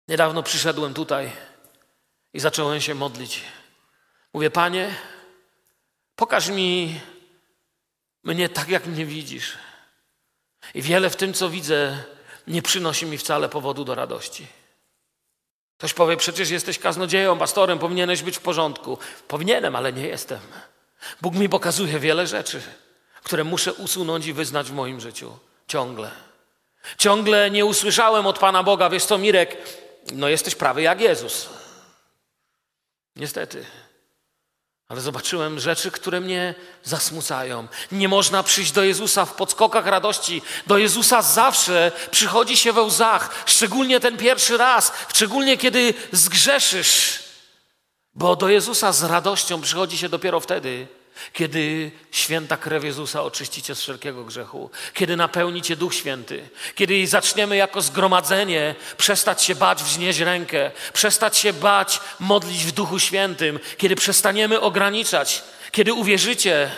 [0.08, 1.32] Niedawno przyszedłem tutaj
[2.34, 3.42] i zacząłem się modlić.
[4.34, 4.96] Mówię, Panie,
[6.16, 7.00] pokaż mi
[8.24, 9.58] mnie tak, jak mnie widzisz.
[10.74, 12.04] I wiele w tym, co widzę,
[12.48, 14.48] nie przynosi mi wcale powodu do radości.
[15.78, 18.98] Ktoś powie, przecież jesteś kaznodzieją, pastorem, powinieneś być w porządku.
[19.28, 20.40] Powinienem, ale nie jestem.
[21.22, 22.62] Bóg mi pokazuje wiele rzeczy,
[23.24, 25.38] które muszę usunąć i wyznać w moim życiu.
[25.68, 26.12] Ciągle.
[26.98, 29.58] Ciągle nie usłyszałem od Pana Boga, wiesz co, Mirek,
[30.14, 31.50] no jesteś prawy jak Jezus.
[33.16, 33.66] Niestety.
[34.94, 37.68] Ale zobaczyłem rzeczy, które mnie zasmucają.
[37.92, 40.42] Nie można przyjść do Jezusa w podskokach radości.
[40.68, 47.20] Do Jezusa zawsze przychodzi się we łzach, szczególnie ten pierwszy raz, szczególnie kiedy zgrzeszysz.
[48.16, 50.88] Bo do Jezusa z radością przychodzi się dopiero wtedy,
[51.34, 57.08] kiedy święta krew Jezusa oczyści cię z wszelkiego grzechu, kiedy napełni cię Duch Święty, kiedy
[57.08, 63.60] zaczniemy jako zgromadzenie przestać się bać wznieść rękę, przestać się bać modlić w Duchu Świętym,
[63.78, 66.72] kiedy przestaniemy ograniczać, kiedy uwierzycie,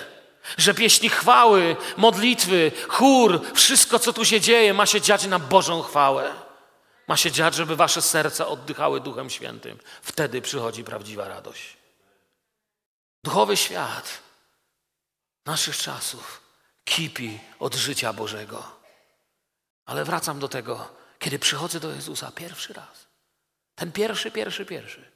[0.58, 5.82] że pieśni chwały, modlitwy, chór, wszystko co tu się dzieje ma się dziać na Bożą
[5.82, 6.34] chwałę.
[7.08, 9.80] Ma się dziać, żeby wasze serca oddychały Duchem Świętym.
[10.02, 11.78] Wtedy przychodzi prawdziwa radość.
[13.24, 14.25] Duchowy świat
[15.46, 16.42] naszych czasów
[16.86, 18.72] kipi od życia Bożego.
[19.86, 20.90] Ale wracam do tego,
[21.20, 23.08] kiedy przychodzę do Jezusa pierwszy raz.
[23.76, 25.12] Ten pierwszy, pierwszy, pierwszy.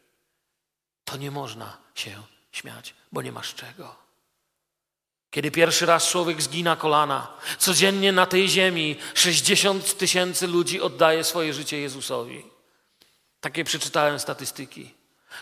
[1.06, 3.96] To nie można się śmiać, bo nie masz czego.
[5.32, 11.54] Kiedy pierwszy raz człowiek zgina kolana, codziennie na tej ziemi 60 tysięcy ludzi oddaje swoje
[11.54, 12.46] życie Jezusowi.
[13.42, 14.94] Takie przeczytałem statystyki.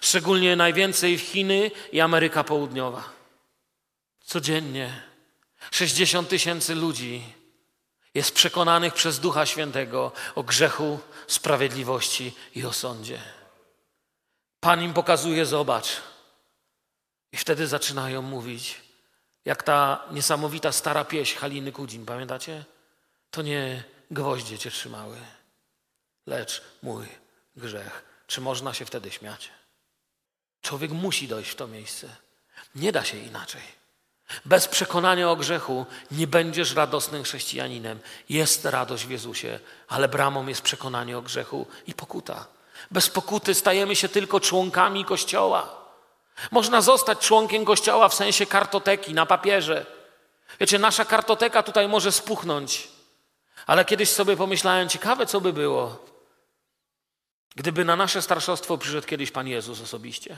[0.01, 3.16] Szczególnie najwięcej w Chiny i Ameryka Południowa.
[4.28, 5.01] Codziennie
[5.71, 7.34] 60 tysięcy ludzi
[8.13, 13.21] jest przekonanych przez Ducha Świętego o grzechu, sprawiedliwości i o sądzie.
[14.59, 15.88] Pan im pokazuje, zobacz.
[17.32, 18.82] I wtedy zaczynają mówić,
[19.45, 22.65] jak ta niesamowita stara pieśń Haliny Kudzin, pamiętacie?
[23.32, 25.17] To nie gwoździe cię trzymały,
[26.25, 27.07] lecz mój
[27.55, 28.03] grzech.
[28.28, 29.49] Czy można się wtedy śmiać?
[30.61, 32.15] Człowiek musi dojść w to miejsce.
[32.75, 33.76] Nie da się inaczej.
[34.45, 37.99] Bez przekonania o grzechu nie będziesz radosnym chrześcijaninem.
[38.30, 42.45] Jest radość w Jezusie, ale bramą jest przekonanie o grzechu i pokuta.
[42.91, 45.75] Bez pokuty stajemy się tylko członkami Kościoła.
[46.51, 49.86] Można zostać członkiem Kościoła w sensie kartoteki na papierze.
[50.59, 52.88] Wiecie, nasza kartoteka tutaj może spuchnąć,
[53.65, 56.05] ale kiedyś sobie pomyślałem, ciekawe co by było,
[57.55, 60.38] gdyby na nasze starszostwo przyszedł kiedyś Pan Jezus osobiście.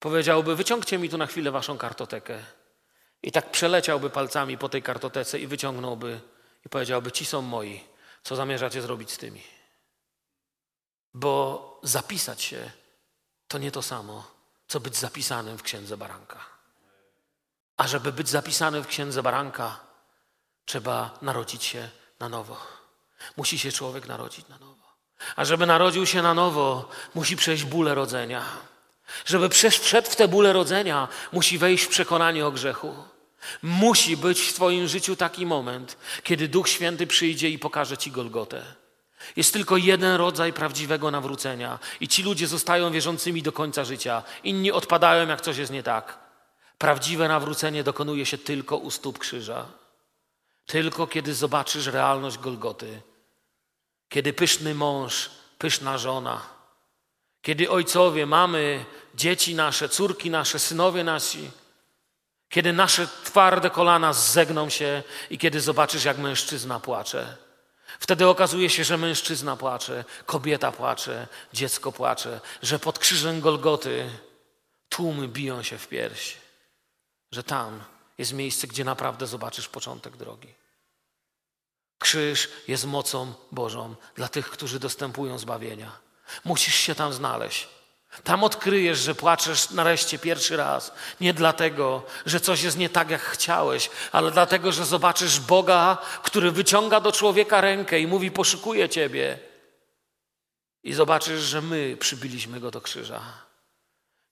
[0.00, 2.38] Powiedziałby: Wyciągcie mi tu na chwilę waszą kartotekę.
[3.22, 6.20] I tak przeleciałby palcami po tej kartotece i wyciągnąłby
[6.66, 7.84] i powiedziałby: Ci są moi,
[8.22, 9.42] co zamierzacie zrobić z tymi?
[11.14, 12.70] Bo zapisać się
[13.48, 14.30] to nie to samo,
[14.68, 16.44] co być zapisanym w księdze baranka.
[17.76, 19.80] A żeby być zapisanym w księdze baranka,
[20.64, 21.88] trzeba narodzić się
[22.20, 22.56] na nowo.
[23.36, 24.86] Musi się człowiek narodzić na nowo.
[25.36, 28.44] A żeby narodził się na nowo, musi przejść bóle rodzenia.
[29.24, 32.94] Żeby wszedł w te bóle rodzenia, musi wejść w przekonanie o grzechu.
[33.62, 38.62] Musi być w Twoim życiu taki moment, kiedy Duch Święty przyjdzie i pokaże Ci Golgotę.
[39.36, 44.22] Jest tylko jeden rodzaj prawdziwego nawrócenia i ci ludzie zostają wierzącymi do końca życia.
[44.44, 46.18] Inni odpadają, jak coś jest nie tak.
[46.78, 49.66] Prawdziwe nawrócenie dokonuje się tylko u stóp krzyża.
[50.66, 53.02] Tylko kiedy zobaczysz realność Golgoty.
[54.08, 56.55] Kiedy pyszny mąż, pyszna żona,
[57.46, 58.84] kiedy ojcowie, mamy,
[59.14, 61.50] dzieci nasze, córki nasze, synowie nasi,
[62.48, 67.36] kiedy nasze twarde kolana zegną się i kiedy zobaczysz, jak mężczyzna płacze.
[68.00, 74.10] Wtedy okazuje się, że mężczyzna płacze, kobieta płacze, dziecko płacze, że pod krzyżem Golgoty
[74.88, 76.36] tłumy biją się w pierś,
[77.32, 77.84] że tam
[78.18, 80.54] jest miejsce, gdzie naprawdę zobaczysz początek drogi.
[81.98, 86.05] Krzyż jest mocą Bożą dla tych, którzy dostępują zbawienia.
[86.44, 87.68] Musisz się tam znaleźć.
[88.24, 90.92] Tam odkryjesz, że płaczesz nareszcie pierwszy raz.
[91.20, 96.50] Nie dlatego, że coś jest nie tak, jak chciałeś, ale dlatego, że zobaczysz Boga, który
[96.50, 99.38] wyciąga do człowieka rękę i mówi: Poszukuję ciebie.
[100.82, 103.20] I zobaczysz, że my przybiliśmy go do krzyża.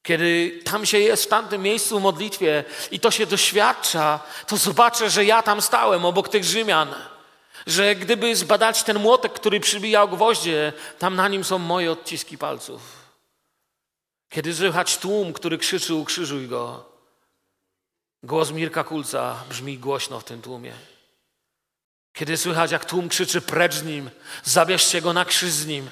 [0.02, 5.10] Kiedy tam się jest w tamtym miejscu w modlitwie i to się doświadcza, to zobaczę,
[5.10, 6.94] że ja tam stałem obok tych Rzymian
[7.66, 13.04] że gdyby zbadać ten młotek, który przybijał gwoździe, tam na nim są moje odciski palców.
[14.28, 16.84] Kiedy słychać tłum, który krzyczy ukrzyżuj go,
[18.22, 20.72] głos Mirka Kulca brzmi głośno w tym tłumie.
[22.12, 24.10] Kiedy słychać, jak tłum krzyczy precz z nim,
[24.44, 25.90] zabierzcie go na krzyż z nim,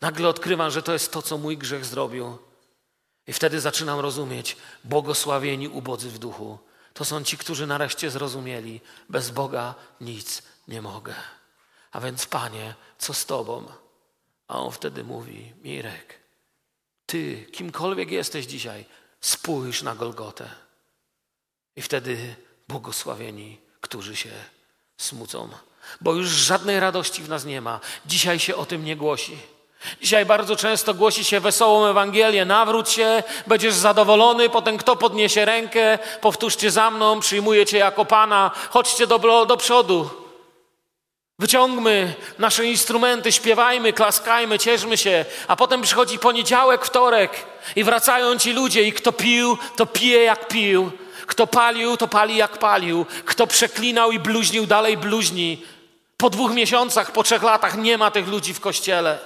[0.00, 2.38] nagle odkrywam, że to jest to, co mój grzech zrobił.
[3.26, 6.58] I wtedy zaczynam rozumieć, błogosławieni ubodzy w duchu,
[6.94, 11.14] To są ci, którzy nareszcie zrozumieli, bez Boga nic nie mogę.
[11.92, 13.64] A więc, Panie, co z Tobą?
[14.48, 16.18] A on wtedy mówi: Mirek,
[17.06, 18.84] Ty, kimkolwiek jesteś dzisiaj,
[19.20, 20.48] spójrz na Golgotę.
[21.76, 22.34] I wtedy
[22.68, 24.30] błogosławieni, którzy się
[24.96, 25.48] smucą,
[26.00, 27.80] bo już żadnej radości w nas nie ma.
[28.06, 29.38] Dzisiaj się o tym nie głosi.
[30.00, 32.44] Dzisiaj bardzo często głosi się wesołą Ewangelię.
[32.44, 38.50] Nawróć się, będziesz zadowolony, potem kto podniesie rękę, powtórzcie za mną, przyjmuję Cię jako Pana,
[38.70, 40.10] chodźcie do, do przodu.
[41.38, 48.52] Wyciągmy nasze instrumenty, śpiewajmy, klaskajmy, cieszmy się, a potem przychodzi poniedziałek, wtorek i wracają ci
[48.52, 50.92] ludzie i kto pił, to pije jak pił,
[51.26, 55.64] kto palił, to pali jak palił, kto przeklinał i bluźnił, dalej bluźni.
[56.16, 59.18] Po dwóch miesiącach, po trzech latach nie ma tych ludzi w kościele.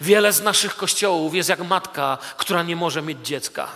[0.00, 3.68] Wiele z naszych kościołów jest jak matka, która nie może mieć dziecka.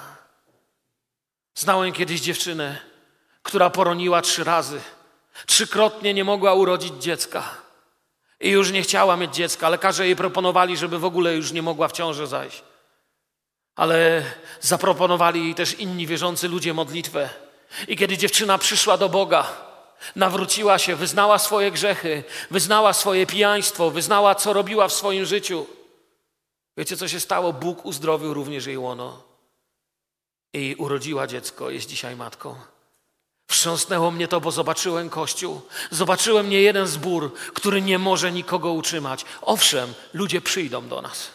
[1.55, 2.78] Znałem kiedyś dziewczynę,
[3.43, 4.81] która poroniła trzy razy.
[5.47, 7.70] Trzykrotnie nie mogła urodzić dziecka.
[8.41, 9.68] I już nie chciała mieć dziecka.
[9.68, 12.62] Lekarze jej proponowali, żeby w ogóle już nie mogła w ciążę zajść.
[13.76, 14.22] Ale
[14.61, 17.30] zaproponowali jej też inni wierzący ludzie modlitwę.
[17.88, 19.53] I kiedy dziewczyna przyszła do Boga,
[20.16, 25.66] nawróciła się, wyznała swoje grzechy, wyznała swoje pijaństwo, wyznała, co robiła w swoim życiu.
[26.76, 27.53] Wiecie, co się stało?
[27.53, 29.22] Bóg uzdrowił również jej łono.
[30.53, 32.70] I urodziła dziecko, jest dzisiaj matką.
[33.51, 39.24] Wstrząsnęło mnie to, bo zobaczyłem Kościół, zobaczyłem nie jeden zbór, który nie może nikogo utrzymać.
[39.42, 41.30] Owszem, ludzie przyjdą do nas.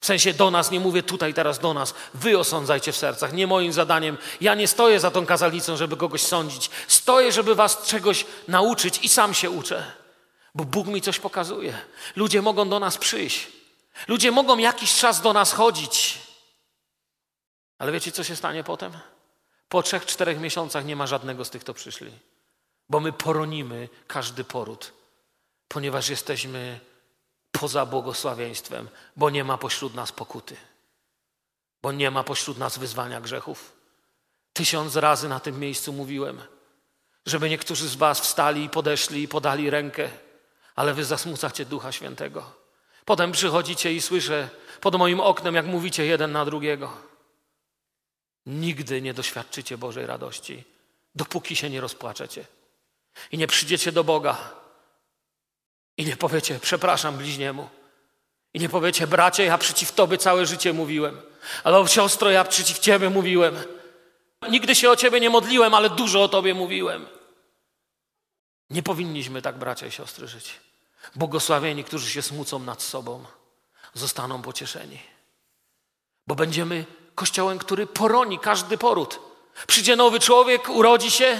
[0.00, 1.94] W sensie do nas, nie mówię tutaj teraz do nas.
[2.14, 4.18] Wy osądzajcie w sercach, nie moim zadaniem.
[4.40, 6.70] Ja nie stoję za tą kazalnicą, żeby kogoś sądzić.
[6.88, 9.92] Stoję, żeby was czegoś nauczyć i sam się uczę.
[10.54, 11.78] Bo Bóg mi coś pokazuje.
[12.16, 13.48] Ludzie mogą do nas przyjść.
[14.08, 16.18] Ludzie mogą jakiś czas do nas chodzić.
[17.78, 18.92] Ale wiecie, co się stanie potem?
[19.68, 22.12] Po trzech, czterech miesiącach nie ma żadnego z tych, kto przyszli.
[22.88, 24.92] Bo my poronimy każdy poród,
[25.68, 26.80] ponieważ jesteśmy
[27.52, 30.56] poza błogosławieństwem, bo nie ma pośród nas pokuty,
[31.82, 33.72] bo nie ma pośród nas wyzwania grzechów.
[34.52, 36.42] Tysiąc razy na tym miejscu mówiłem,
[37.26, 40.10] żeby niektórzy z Was wstali i podeszli i podali rękę,
[40.74, 42.52] ale Wy zasmucacie Ducha Świętego.
[43.04, 44.48] Potem przychodzicie i słyszę
[44.80, 47.05] pod moim oknem, jak mówicie jeden na drugiego.
[48.46, 50.64] Nigdy nie doświadczycie Bożej radości,
[51.14, 52.44] dopóki się nie rozpłaczecie
[53.32, 54.52] i nie przyjdziecie do Boga
[55.96, 57.68] i nie powiecie, przepraszam bliźniemu.
[58.54, 61.20] I nie powiecie, bracie, ja przeciw Tobie całe życie mówiłem.
[61.64, 63.56] Ale siostro, ja przeciw Ciebie mówiłem.
[64.50, 67.06] Nigdy się o Ciebie nie modliłem, ale dużo o Tobie mówiłem.
[68.70, 70.60] Nie powinniśmy tak, bracia i siostry, żyć.
[71.14, 73.24] Błogosławieni, którzy się smucą nad sobą,
[73.94, 74.98] zostaną pocieszeni.
[76.26, 76.84] Bo będziemy
[77.16, 79.20] kościołem, który poroni każdy poród.
[79.66, 81.38] Przyjdzie nowy człowiek, urodzi się,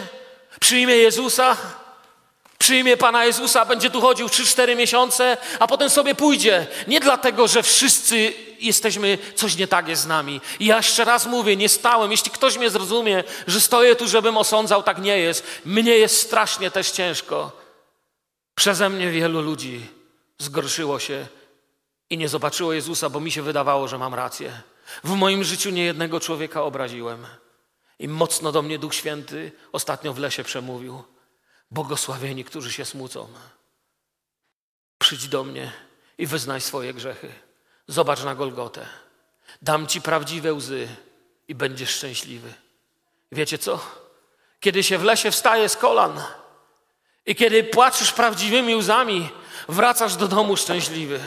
[0.61, 1.57] przyjmie Jezusa,
[2.59, 6.67] Przyjmie Pana Jezusa, będzie tu chodził 3-4 miesiące, a potem sobie pójdzie.
[6.87, 10.41] Nie dlatego, że wszyscy jesteśmy, coś nie tak jest z nami.
[10.61, 12.11] I ja jeszcze raz mówię, nie stałem.
[12.11, 15.45] Jeśli ktoś mnie zrozumie, że stoję tu, żebym osądzał, tak nie jest.
[15.65, 17.53] Mnie jest strasznie też ciężko.
[18.55, 19.87] Przeze mnie wielu ludzi
[20.39, 21.27] zgorszyło się
[22.11, 24.63] i nie zobaczyło Jezusa, bo mi się wydawało, że mam rację.
[25.05, 27.27] W moim życiu nie jednego człowieka obraziłem.
[27.99, 31.03] I mocno do mnie Duch Święty ostatnio w lesie przemówił.
[31.71, 33.29] Błogosławieni, którzy się smucą.
[34.99, 35.73] Przyjdź do mnie
[36.19, 37.33] i wyznaj swoje grzechy.
[37.87, 38.87] Zobacz na Golgotę.
[39.63, 40.89] Dam ci prawdziwe łzy
[41.49, 42.55] i będziesz szczęśliwy.
[43.33, 43.81] Wiecie co?
[44.61, 46.23] Kiedy się w lesie wstaje z kolan
[47.27, 49.31] i kiedy płaczesz prawdziwymi łzami,
[49.69, 51.21] wracasz do domu szczęśliwy.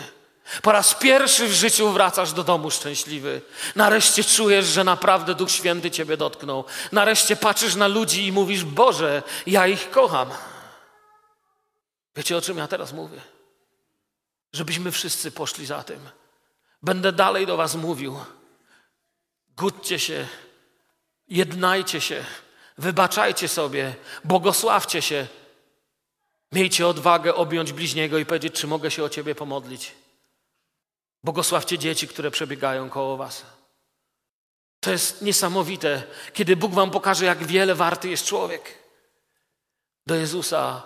[0.62, 3.42] Po raz pierwszy w życiu wracasz do domu szczęśliwy.
[3.76, 6.66] Nareszcie czujesz, że naprawdę Duch Święty Ciebie dotknął.
[6.92, 10.30] Nareszcie patrzysz na ludzi i mówisz: Boże, ja ich kocham.
[12.16, 13.22] Wiecie o czym ja teraz mówię?
[14.54, 16.10] Żebyśmy wszyscy poszli za tym.
[16.84, 18.20] Będę dalej do Was mówił.
[19.58, 20.28] Gódźcie się,
[21.28, 22.26] jednajcie się,
[22.78, 25.28] wybaczajcie sobie, błogosławcie się.
[26.52, 29.92] Miejcie odwagę objąć bliźniego i powiedzieć, czy mogę się o Ciebie pomodlić.
[31.24, 33.46] Błogosławcie dzieci, które przebiegają koło Was.
[34.80, 36.04] To jest niesamowite,
[36.34, 38.78] kiedy Bóg Wam pokaże, jak wiele warty jest człowiek.
[40.08, 40.84] Do Jezusa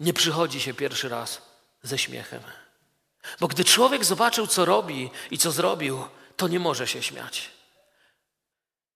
[0.00, 1.42] nie przychodzi się pierwszy raz
[1.82, 2.42] ze śmiechem.
[3.40, 6.04] Bo gdy człowiek zobaczył, co robi i co zrobił,
[6.36, 7.50] to nie może się śmiać.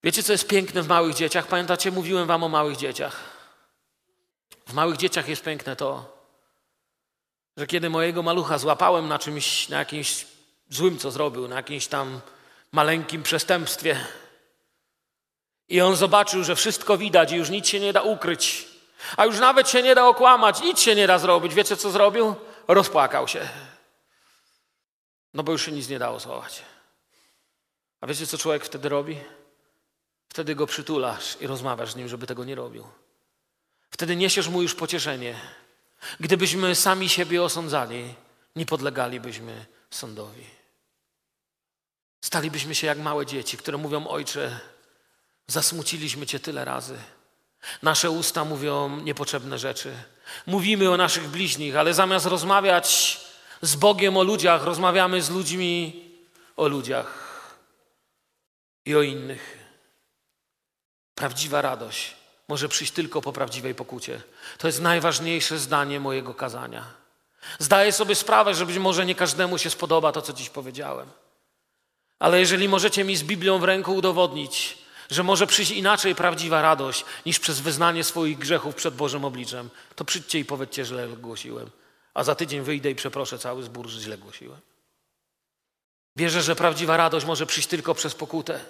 [0.03, 1.47] Wiecie, co jest piękne w małych dzieciach?
[1.47, 3.21] Pamiętacie, mówiłem Wam o małych dzieciach.
[4.67, 6.19] W małych dzieciach jest piękne to,
[7.57, 10.27] że kiedy mojego malucha złapałem na czymś, na jakimś
[10.71, 12.21] złym, co zrobił, na jakimś tam
[12.73, 14.07] maleńkim przestępstwie.
[15.69, 18.69] I on zobaczył, że wszystko widać i już nic się nie da ukryć.
[19.17, 21.55] A już nawet się nie da okłamać, nic się nie da zrobić.
[21.55, 22.35] Wiecie, co zrobił?
[22.69, 23.49] Rozpłakał się.
[25.35, 26.63] No bo już się nic nie dało schować.
[28.01, 29.19] A wiecie, co człowiek wtedy robi?
[30.29, 32.85] Wtedy go przytulasz i rozmawiasz z nim, żeby tego nie robił.
[33.91, 35.35] Wtedy niesiesz mu już pocieszenie.
[36.21, 38.15] Gdybyśmy sami siebie osądzali,
[38.57, 40.58] nie podlegalibyśmy sądowi.
[42.21, 44.61] Stalibyśmy się jak małe dzieci, które mówią: Ojcze,
[45.47, 46.99] zasmuciliśmy Cię tyle razy.
[47.83, 49.95] Nasze usta mówią niepotrzebne rzeczy.
[50.47, 53.21] Mówimy o naszych bliźnich, ale zamiast rozmawiać
[53.63, 56.05] z Bogiem o ludziach, rozmawiamy z ludźmi
[56.57, 57.29] o ludziach
[58.85, 59.59] i o innych.
[61.15, 62.17] Prawdziwa radość
[62.49, 64.23] może przyjść tylko po prawdziwej pokucie.
[64.59, 66.85] To jest najważniejsze zdanie mojego kazania.
[67.59, 71.11] Zdaję sobie sprawę, że być może nie każdemu się spodoba to, co dziś powiedziałem.
[72.19, 74.79] Ale jeżeli możecie mi z Biblią w ręku udowodnić,
[75.11, 80.05] że może przyjść inaczej prawdziwa radość niż przez wyznanie swoich grzechów przed Bożym obliczem, to
[80.05, 81.71] przyjdźcie i powiedzcie, że źle głosiłem.
[82.15, 84.61] A za tydzień wyjdę i przeproszę cały zbór, że źle głosiłem.
[86.17, 88.61] Wierzę, że prawdziwa radość może przyjść tylko przez pokutę.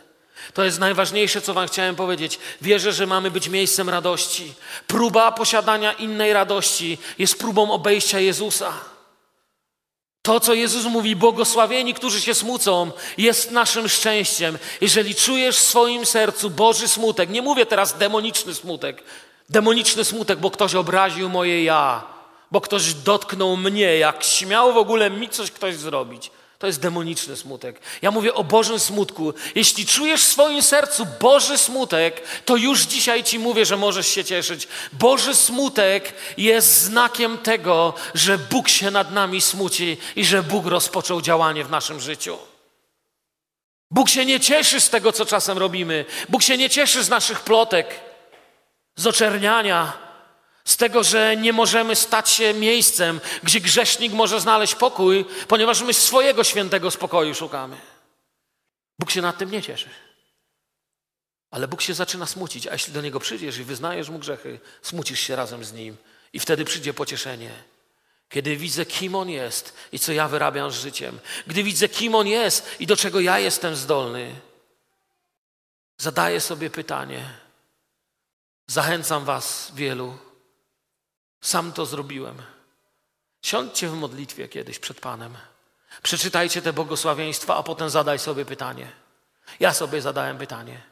[0.55, 2.39] To jest najważniejsze, co Wam chciałem powiedzieć.
[2.63, 4.55] Wierzę, że mamy być miejscem radości.
[4.87, 8.73] Próba posiadania innej radości jest próbą obejścia Jezusa.
[10.23, 14.59] To, co Jezus mówi, błogosławieni, którzy się smucą, jest naszym szczęściem.
[14.81, 19.03] Jeżeli czujesz w swoim sercu Boży smutek, nie mówię teraz demoniczny smutek,
[19.49, 22.05] demoniczny smutek, bo ktoś obraził moje ja,
[22.51, 26.31] bo ktoś dotknął mnie, jak śmiał w ogóle mi coś ktoś zrobić.
[26.59, 27.81] To jest demoniczny smutek.
[28.03, 29.35] Ja mówię o Bożym smutku.
[29.55, 34.25] Jeśli czujesz w swoim sercu Boży smutek, to już dzisiaj ci mówię, że możesz się
[34.25, 34.69] cieszyć.
[34.93, 41.21] Boży smutek jest znakiem tego, że Bóg się nad nami smuci i że Bóg rozpoczął
[41.21, 42.39] działanie w naszym życiu.
[43.91, 46.05] Bóg się nie cieszy z tego, co czasem robimy.
[46.29, 48.01] Bóg się nie cieszy z naszych plotek,
[48.97, 50.08] z oczerniania
[50.69, 55.95] z tego, że nie możemy stać się miejscem, gdzie grzesznik może znaleźć pokój, ponieważ my
[55.95, 57.77] swojego świętego spokoju szukamy.
[58.99, 59.91] Bóg się nad tym nie cieszy.
[61.51, 65.21] Ale Bóg się zaczyna smucić, a jeśli do Niego przyjdziesz i wyznajesz Mu grzechy, smucisz
[65.21, 65.97] się razem z Nim
[66.33, 67.51] i wtedy przyjdzie pocieszenie.
[68.29, 72.27] Kiedy widzę, kim On jest i co ja wyrabiam z życiem, gdy widzę, kim On
[72.27, 74.35] jest i do czego ja jestem zdolny,
[75.97, 77.25] zadaję sobie pytanie.
[78.67, 80.28] Zachęcam Was wielu
[81.41, 82.43] sam to zrobiłem.
[83.43, 85.37] Siądźcie w modlitwie kiedyś przed Panem.
[86.03, 88.93] Przeczytajcie te błogosławieństwa, a potem zadaj sobie pytanie.
[89.61, 90.83] Ja sobie zadałem pytanie.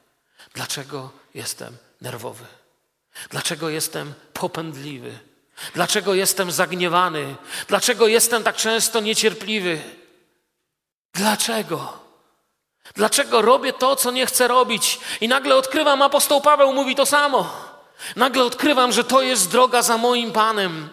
[0.54, 2.44] Dlaczego jestem nerwowy?
[3.30, 5.18] Dlaczego jestem popędliwy?
[5.74, 7.36] Dlaczego jestem zagniewany?
[7.68, 9.82] Dlaczego jestem tak często niecierpliwy?
[11.14, 11.98] Dlaczego?
[12.94, 15.00] Dlaczego robię to, co nie chcę robić?
[15.20, 17.65] I nagle odkrywam, apostoł Paweł mówi to samo.
[18.16, 20.88] Nagle odkrywam, że to jest droga za moim Panem.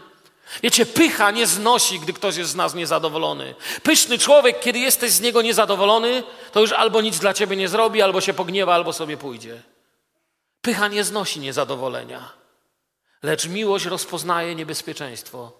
[0.63, 3.55] Wiecie, pycha nie znosi, gdy ktoś jest z nas niezadowolony.
[3.83, 8.01] Pyszny człowiek, kiedy jesteś z niego niezadowolony, to już albo nic dla ciebie nie zrobi,
[8.01, 9.61] albo się pogniewa, albo sobie pójdzie.
[10.61, 12.31] Pycha nie znosi niezadowolenia,
[13.23, 15.51] lecz miłość rozpoznaje niebezpieczeństwo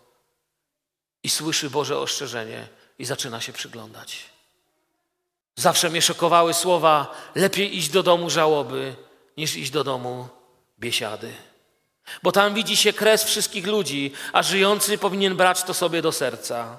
[1.24, 2.68] i słyszy Boże ostrzeżenie
[3.00, 4.20] i zaczyna się przyglądać.
[5.56, 8.96] Zawsze mnie szokowały słowa: lepiej iść do domu żałoby,
[9.38, 10.28] niż iść do domu
[10.84, 11.34] biesiady.
[12.24, 16.78] Bo tam widzi się kres wszystkich ludzi, a żyjący powinien brać to sobie do serca.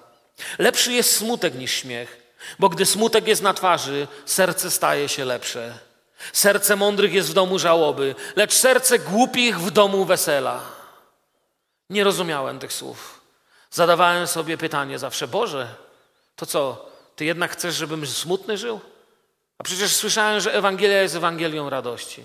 [0.58, 5.78] Lepszy jest smutek niż śmiech, bo gdy smutek jest na twarzy, serce staje się lepsze.
[6.32, 10.60] Serce mądrych jest w domu żałoby, lecz serce głupich w domu wesela.
[11.90, 13.20] Nie rozumiałem tych słów.
[13.70, 15.74] Zadawałem sobie pytanie zawsze: Boże,
[16.36, 18.80] to co, ty jednak chcesz, żebym smutny żył?
[19.58, 22.22] A przecież słyszałem, że Ewangelia jest Ewangelią radości.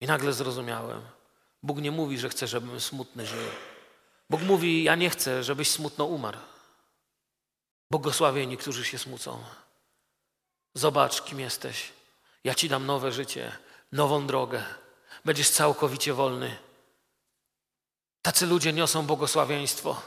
[0.00, 1.00] I nagle zrozumiałem.
[1.62, 3.48] Bóg nie mówi, że chce, żebym smutny żył.
[4.30, 6.38] Bóg mówi, ja nie chcę, żebyś smutno umarł.
[7.90, 9.38] Błogosławieni, którzy się smucą.
[10.74, 11.92] Zobacz, kim jesteś.
[12.44, 13.52] Ja ci dam nowe życie,
[13.92, 14.64] nową drogę.
[15.24, 16.56] Będziesz całkowicie wolny.
[18.22, 20.02] Tacy ludzie niosą błogosławieństwo.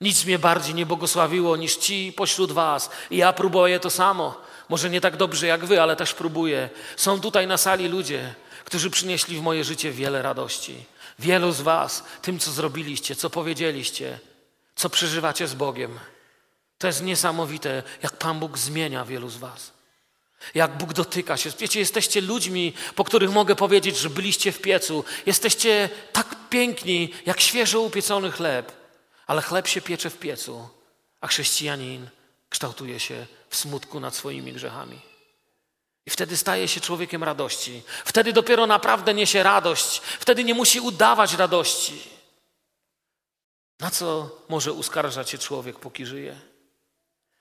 [0.00, 2.90] Nic mnie bardziej nie błogosławiło niż ci pośród was.
[3.10, 4.40] I ja próbuję to samo.
[4.68, 6.70] Może nie tak dobrze jak wy, ale też próbuję.
[6.96, 8.34] Są tutaj na sali ludzie,
[8.70, 10.84] którzy przynieśli w moje życie wiele radości.
[11.18, 14.18] Wielu z Was, tym, co zrobiliście, co powiedzieliście,
[14.76, 15.98] co przeżywacie z Bogiem.
[16.78, 19.72] To jest niesamowite, jak Pan Bóg zmienia wielu z Was.
[20.54, 21.50] Jak Bóg dotyka się.
[21.58, 25.04] Wiecie, jesteście ludźmi, po których mogę powiedzieć, że byliście w piecu.
[25.26, 28.72] Jesteście tak piękni, jak świeżo upiecony chleb.
[29.26, 30.68] Ale chleb się piecze w piecu,
[31.20, 32.08] a chrześcijanin
[32.48, 35.09] kształtuje się w smutku nad swoimi grzechami.
[36.10, 37.82] I wtedy staje się człowiekiem radości.
[38.04, 39.98] Wtedy dopiero naprawdę niesie radość.
[39.98, 42.02] Wtedy nie musi udawać radości.
[43.80, 46.36] Na co może uskarżać się człowiek, póki żyje?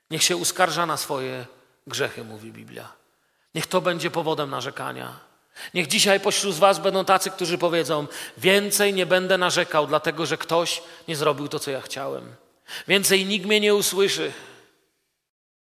[0.10, 1.46] Niech się uskarża na swoje
[1.88, 2.94] grzechy, mówi Biblia.
[3.56, 5.20] Niech to będzie powodem narzekania.
[5.74, 8.08] Niech dzisiaj pośród Was będą tacy, którzy powiedzą:
[8.38, 12.36] Więcej nie będę narzekał, dlatego że ktoś nie zrobił to, co ja chciałem.
[12.88, 14.32] Więcej nikt mnie nie usłyszy,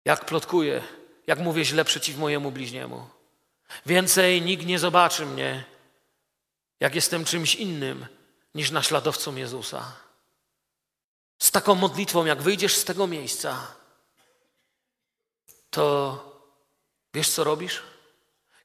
[0.06, 0.82] jak plotkuję,
[1.28, 3.08] jak mówię źle przeciw mojemu bliźniemu.
[3.86, 5.64] Więcej nikt nie zobaczy mnie,
[6.80, 8.06] jak jestem czymś innym
[8.56, 9.92] niż naśladowcą Jezusa.
[11.40, 13.68] Z taką modlitwą, jak wyjdziesz z tego miejsca,
[15.70, 16.18] to
[17.14, 17.82] wiesz, co robisz?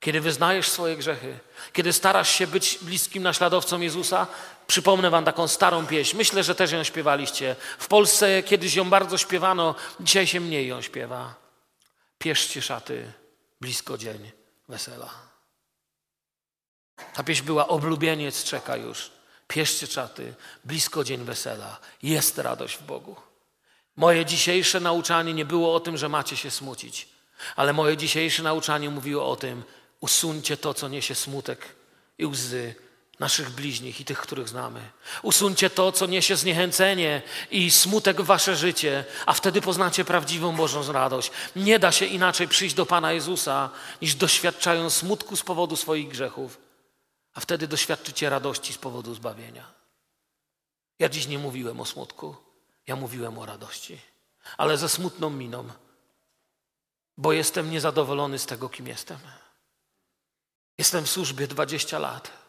[0.01, 1.39] Kiedy wyznajesz swoje grzechy,
[1.73, 4.27] kiedy starasz się być bliskim naśladowcą Jezusa,
[4.67, 6.17] przypomnę wam taką starą pieśń.
[6.17, 7.57] Myślę, że też ją śpiewaliście.
[7.79, 11.46] W Polsce kiedyś ją bardzo śpiewano, dzisiaj się mniej ją śpiewa.
[12.19, 13.13] Pieszcie szaty,
[13.61, 14.31] blisko dzień
[14.69, 15.11] wesela.
[17.15, 19.11] Ta pieśń była oblubieniec czeka już.
[19.49, 21.81] Pieszcie szaty, blisko dzień wesela.
[22.03, 23.17] Jest radość w Bogu.
[23.97, 27.09] Moje dzisiejsze nauczanie nie było o tym, że macie się smucić,
[27.57, 29.63] ale moje dzisiejsze nauczanie mówiło o tym,
[30.01, 31.77] usuńcie to, co niesie smutek
[32.19, 32.75] i łzy
[33.19, 34.91] naszych bliźnich i tych, których znamy.
[35.23, 40.93] Usuńcie to, co niesie zniechęcenie i smutek w wasze życie, a wtedy poznacie prawdziwą Bożą
[40.93, 41.31] radość.
[41.57, 43.71] Nie da się inaczej przyjść do Pana Jezusa,
[44.03, 46.59] niż doświadczając smutku z powodu swoich grzechów,
[47.35, 49.73] a wtedy doświadczycie radości z powodu zbawienia.
[50.99, 52.37] Ja dziś nie mówiłem o smutku,
[52.87, 53.99] ja mówiłem o radości,
[54.57, 55.69] ale ze smutną miną,
[57.17, 59.19] bo jestem niezadowolony z tego, kim jestem.
[60.79, 62.46] Jestem w służbie 20 lat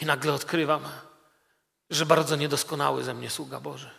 [0.00, 0.82] i nagle odkrywam,
[1.90, 3.90] że bardzo niedoskonały ze mnie sługa Boży.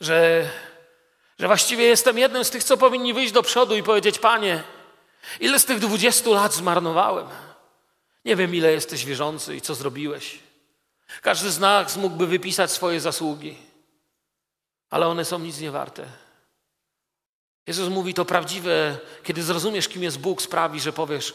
[0.00, 0.50] Że,
[1.38, 4.62] że właściwie jestem jednym z tych, co powinni wyjść do przodu i powiedzieć: Panie,
[5.40, 7.26] ile z tych 20 lat zmarnowałem?
[8.24, 10.38] Nie wiem, ile jesteś wierzący i co zrobiłeś.
[11.22, 13.56] Każdy z nas mógłby wypisać swoje zasługi,
[14.90, 16.06] ale one są nic nie warte.
[17.66, 21.34] Jezus mówi to prawdziwe, kiedy zrozumiesz, kim jest Bóg, sprawi, że powiesz: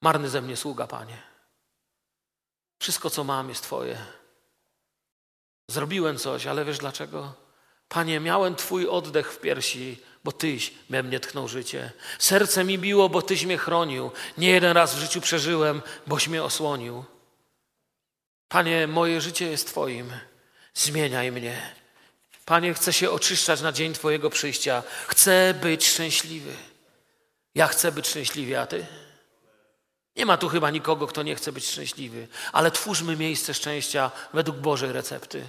[0.00, 1.25] Marny ze mnie sługa, Panie.
[2.78, 3.98] Wszystko, co mam, jest Twoje.
[5.68, 7.34] Zrobiłem coś, ale wiesz dlaczego?
[7.88, 11.92] Panie, miałem Twój oddech w piersi, bo Tyś we mnie tchnął życie.
[12.18, 14.10] Serce mi biło, bo Tyś mnie chronił.
[14.38, 17.04] Nie jeden raz w życiu przeżyłem, boś mnie osłonił.
[18.48, 20.12] Panie, moje życie jest Twoim.
[20.74, 21.74] Zmieniaj mnie.
[22.44, 24.82] Panie, chcę się oczyszczać na dzień Twojego przyjścia.
[25.06, 26.52] Chcę być szczęśliwy.
[27.54, 28.86] Ja chcę być szczęśliwy, a Ty?
[30.16, 34.56] Nie ma tu chyba nikogo, kto nie chce być szczęśliwy, ale twórzmy miejsce szczęścia według
[34.56, 35.48] Bożej recepty.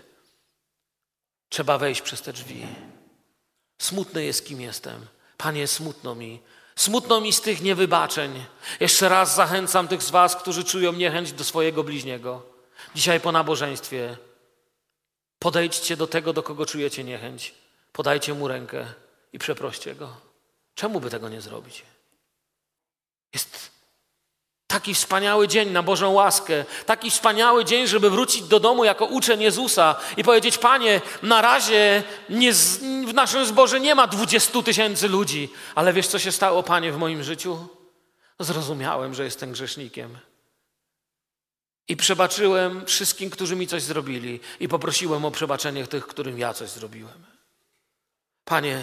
[1.50, 2.68] Trzeba wejść przez te drzwi.
[3.82, 5.08] Smutny jest, kim jestem.
[5.38, 6.42] Panie, smutno mi.
[6.76, 8.46] Smutno mi z tych niewybaczeń.
[8.80, 12.44] Jeszcze raz zachęcam tych z Was, którzy czują niechęć do swojego bliźniego.
[12.96, 14.18] Dzisiaj po nabożeństwie
[15.40, 17.56] podejdźcie do tego, do kogo czujecie niechęć.
[17.92, 18.94] Podajcie mu rękę
[19.34, 20.18] i przeproście go.
[20.76, 21.84] Czemu by tego nie zrobić?
[23.34, 23.77] Jest
[24.68, 29.42] Taki wspaniały dzień na Bożą łaskę, taki wspaniały dzień, żeby wrócić do domu jako uczeń
[29.42, 32.54] Jezusa i powiedzieć: Panie, na razie nie,
[33.08, 36.98] w naszym zborze nie ma 20 tysięcy ludzi, ale wiesz, co się stało, Panie, w
[36.98, 37.68] moim życiu?
[38.40, 40.18] Zrozumiałem, że jestem grzesznikiem.
[41.88, 46.70] I przebaczyłem wszystkim, którzy mi coś zrobili, i poprosiłem o przebaczenie tych, którym ja coś
[46.70, 47.26] zrobiłem.
[48.46, 48.82] Panie,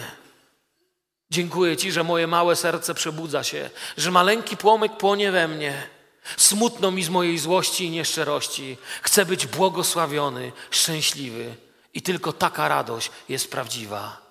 [1.31, 5.89] Dziękuję Ci, że moje małe serce przebudza się, że maleńki płomyk płonie we mnie.
[6.37, 8.77] Smutno mi z mojej złości i nieszczerości.
[9.01, 11.55] Chcę być błogosławiony, szczęśliwy
[11.93, 14.21] i tylko taka radość jest prawdziwa.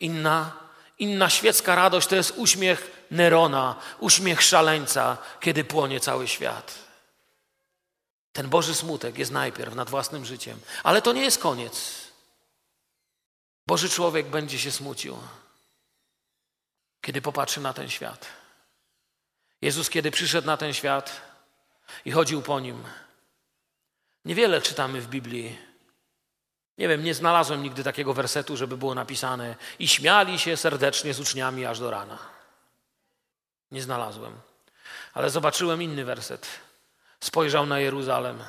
[0.00, 0.52] Inna,
[0.98, 6.74] inna świecka radość to jest uśmiech Nerona, uśmiech szaleńca, kiedy płonie cały świat.
[8.32, 11.90] Ten Boży smutek jest najpierw nad własnym życiem, ale to nie jest koniec.
[13.66, 15.16] Boży człowiek będzie się smucił
[17.00, 18.26] kiedy popatrzy na ten świat.
[19.62, 21.20] Jezus, kiedy przyszedł na ten świat
[22.04, 22.84] i chodził po nim,
[24.24, 25.58] niewiele czytamy w Biblii.
[26.78, 31.20] Nie wiem, nie znalazłem nigdy takiego wersetu, żeby było napisane i śmiali się serdecznie z
[31.20, 32.18] uczniami aż do rana.
[33.70, 34.40] Nie znalazłem.
[35.14, 36.48] Ale zobaczyłem inny werset.
[37.20, 38.44] Spojrzał na Jeruzalem,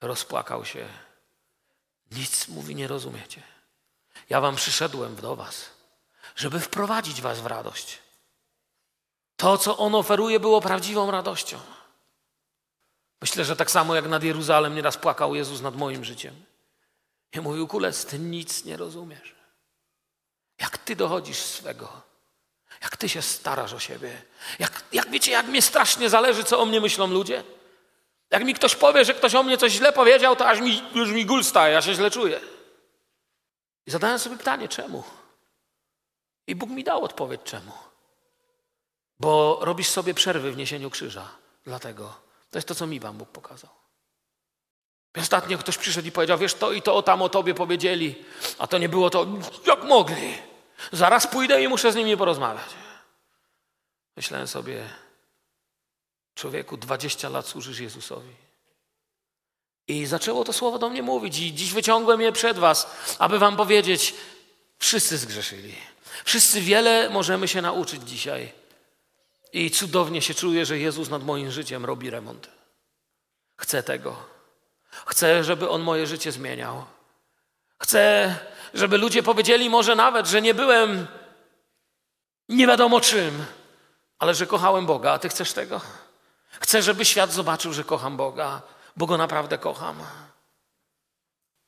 [0.00, 0.88] rozpłakał się.
[2.10, 3.42] Nic mówi, nie rozumiecie.
[4.30, 5.71] Ja wam przyszedłem do was
[6.36, 7.98] żeby wprowadzić was w radość.
[9.36, 11.58] To, co On oferuje, było prawdziwą radością.
[13.20, 16.44] Myślę, że tak samo jak nad Jeruzalem nieraz płakał Jezus nad moim życiem.
[17.32, 19.34] I mówił, kulec, ty nic nie rozumiesz.
[20.60, 22.02] Jak ty dochodzisz swego?
[22.82, 24.22] Jak ty się starasz o siebie.
[24.58, 27.44] Jak, jak wiecie, jak mnie strasznie zależy, co o mnie myślą ludzie.
[28.30, 31.10] Jak mi ktoś powie, że ktoś o mnie coś źle powiedział, to aż mi, już
[31.10, 32.40] mi gul staje, ja się źle czuję.
[33.86, 35.04] I zadałem sobie pytanie, czemu?
[36.46, 37.72] I Bóg mi dał odpowiedź, czemu.
[39.20, 41.28] Bo robisz sobie przerwy w niesieniu krzyża.
[41.64, 42.14] Dlatego.
[42.50, 43.70] To jest to, co mi Pan Bóg pokazał.
[45.16, 48.24] Ostatnio ktoś przyszedł i powiedział, wiesz, to i to tam o tobie powiedzieli,
[48.58, 49.26] a to nie było to,
[49.66, 50.38] jak mogli.
[50.92, 52.68] Zaraz pójdę i muszę z nimi porozmawiać.
[54.16, 54.88] Myślałem sobie,
[56.34, 58.34] człowieku, 20 lat służysz Jezusowi.
[59.88, 62.86] I zaczęło to słowo do mnie mówić i dziś wyciągłem je przed was,
[63.18, 64.14] aby wam powiedzieć,
[64.78, 65.74] wszyscy zgrzeszyli.
[66.24, 68.52] Wszyscy wiele możemy się nauczyć dzisiaj.
[69.52, 72.48] I cudownie się czuję, że Jezus nad moim życiem robi remont.
[73.56, 74.16] Chcę tego.
[75.06, 76.84] Chcę, żeby On moje życie zmieniał.
[77.78, 78.34] Chcę,
[78.74, 81.06] żeby ludzie powiedzieli może nawet, że nie byłem
[82.48, 83.44] nie wiadomo czym,
[84.18, 85.12] ale że kochałem Boga.
[85.12, 85.80] A Ty chcesz tego?
[86.60, 88.62] Chcę, żeby świat zobaczył, że kocham Boga,
[88.96, 89.96] bo Go naprawdę kocham.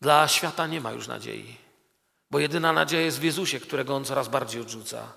[0.01, 1.57] Dla świata nie ma już nadziei,
[2.35, 5.13] bo jedyna nadzieja jest w Jezusie, którego On coraz bardziej odrzuca.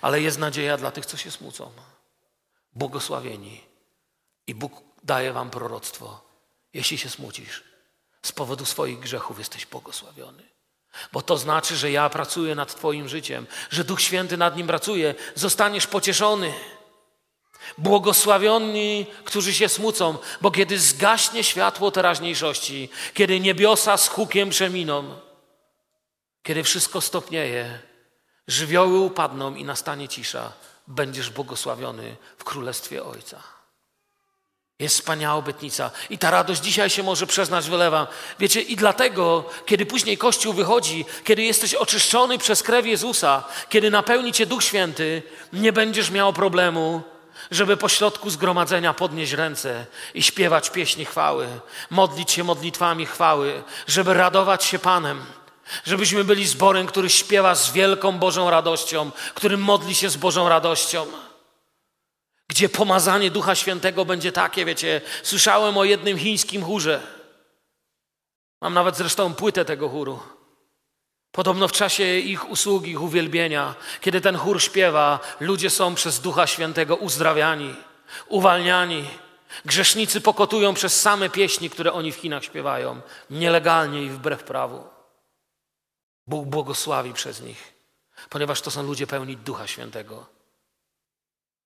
[0.00, 1.70] Ale jest nadzieja dla tych, co się smucą.
[2.72, 3.60] Błogosławieni.
[4.46, 4.72] I Bóg
[5.04, 6.20] daje wam proroctwo.
[6.74, 7.64] Jeśli się smucisz,
[8.22, 10.42] z powodu swoich grzechów jesteś błogosławiony.
[11.12, 15.14] Bo to znaczy, że ja pracuję nad Twoim życiem, że Duch Święty nad nim pracuje,
[15.34, 16.54] zostaniesz pocieszony.
[17.78, 25.27] Błogosławioni, którzy się smucą, bo kiedy zgaśnie światło teraźniejszości, kiedy niebiosa z hukiem przeminą,
[26.48, 27.78] kiedy wszystko stopnieje,
[28.46, 30.52] żywioły upadną i nastanie cisza,
[30.86, 33.42] będziesz błogosławiony w Królestwie Ojca.
[34.78, 38.06] Jest wspaniała obietnica i ta radość dzisiaj się może przyznać wylewa.
[38.38, 44.32] Wiecie, i dlatego, kiedy później Kościół wychodzi, kiedy jesteś oczyszczony przez krew Jezusa, kiedy napełni
[44.32, 45.22] Cię Duch Święty,
[45.52, 47.02] nie będziesz miał problemu,
[47.50, 51.48] żeby pośrodku zgromadzenia podnieść ręce i śpiewać pieśni chwały,
[51.90, 55.37] modlić się modlitwami chwały, żeby radować się Panem.
[55.84, 61.06] Żebyśmy byli zborem, który śpiewa z wielką Bożą radością, który modli się z Bożą radością.
[62.48, 67.02] Gdzie pomazanie Ducha Świętego będzie takie, wiecie, słyszałem o jednym chińskim chórze.
[68.60, 70.20] Mam nawet zresztą płytę tego chóru.
[71.32, 76.46] Podobno w czasie ich usługi, ich uwielbienia, kiedy ten chór śpiewa, ludzie są przez Ducha
[76.46, 77.74] Świętego uzdrawiani,
[78.28, 79.04] uwalniani.
[79.64, 83.00] Grzesznicy pokotują przez same pieśni, które oni w Chinach śpiewają,
[83.30, 84.97] nielegalnie i wbrew prawu.
[86.28, 87.72] Bóg błogosławi przez nich,
[88.30, 90.26] ponieważ to są ludzie pełni Ducha Świętego.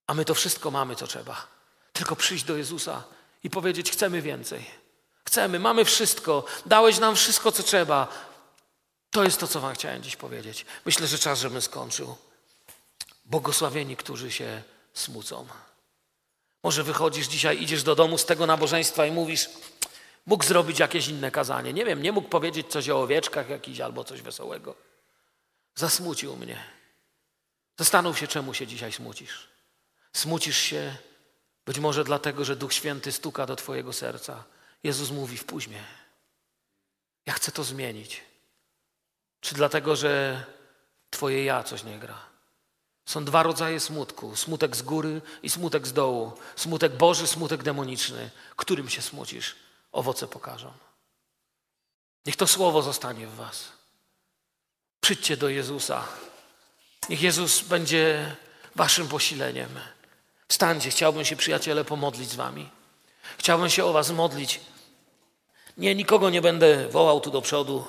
[0.07, 1.47] A my to wszystko mamy, co trzeba.
[1.93, 3.03] Tylko przyjść do Jezusa
[3.43, 4.65] i powiedzieć: Chcemy więcej.
[5.25, 6.43] Chcemy, mamy wszystko.
[6.65, 8.07] Dałeś nam wszystko, co trzeba.
[9.11, 10.65] To jest to, co Wam chciałem dziś powiedzieć.
[10.85, 12.15] Myślę, że czas, żebym skończył.
[13.25, 15.47] Błogosławieni, którzy się smucą.
[16.63, 19.49] Może wychodzisz dzisiaj, idziesz do domu z tego nabożeństwa i mówisz:
[20.25, 21.73] Mógł zrobić jakieś inne kazanie.
[21.73, 24.75] Nie wiem, nie mógł powiedzieć coś o owieczkach jakiś albo coś wesołego.
[25.75, 26.63] Zasmucił mnie.
[27.77, 29.47] Zastanów się, czemu się dzisiaj smucisz.
[30.13, 30.95] Smucisz się
[31.65, 34.43] być może dlatego, że Duch Święty stuka do Twojego serca.
[34.83, 35.83] Jezus mówi: Wpuść mnie.
[37.25, 38.21] Ja chcę to zmienić.
[39.39, 40.43] Czy dlatego, że
[41.09, 42.19] Twoje ja coś nie gra?
[43.05, 46.31] Są dwa rodzaje smutku: smutek z góry i smutek z dołu.
[46.55, 48.29] Smutek Boży, smutek demoniczny.
[48.55, 49.55] Którym się smucisz?
[49.93, 50.73] Owoce pokażą.
[52.25, 53.71] Niech to słowo zostanie w Was.
[55.01, 56.07] Przyjdźcie do Jezusa.
[57.09, 58.35] Niech Jezus będzie
[58.75, 59.79] Waszym posileniem.
[60.47, 62.69] Wstańcie, chciałbym się, przyjaciele, pomodlić z Wami.
[63.37, 64.59] Chciałbym się o Was modlić.
[65.77, 67.87] Nie, nikogo nie będę wołał tu do przodu.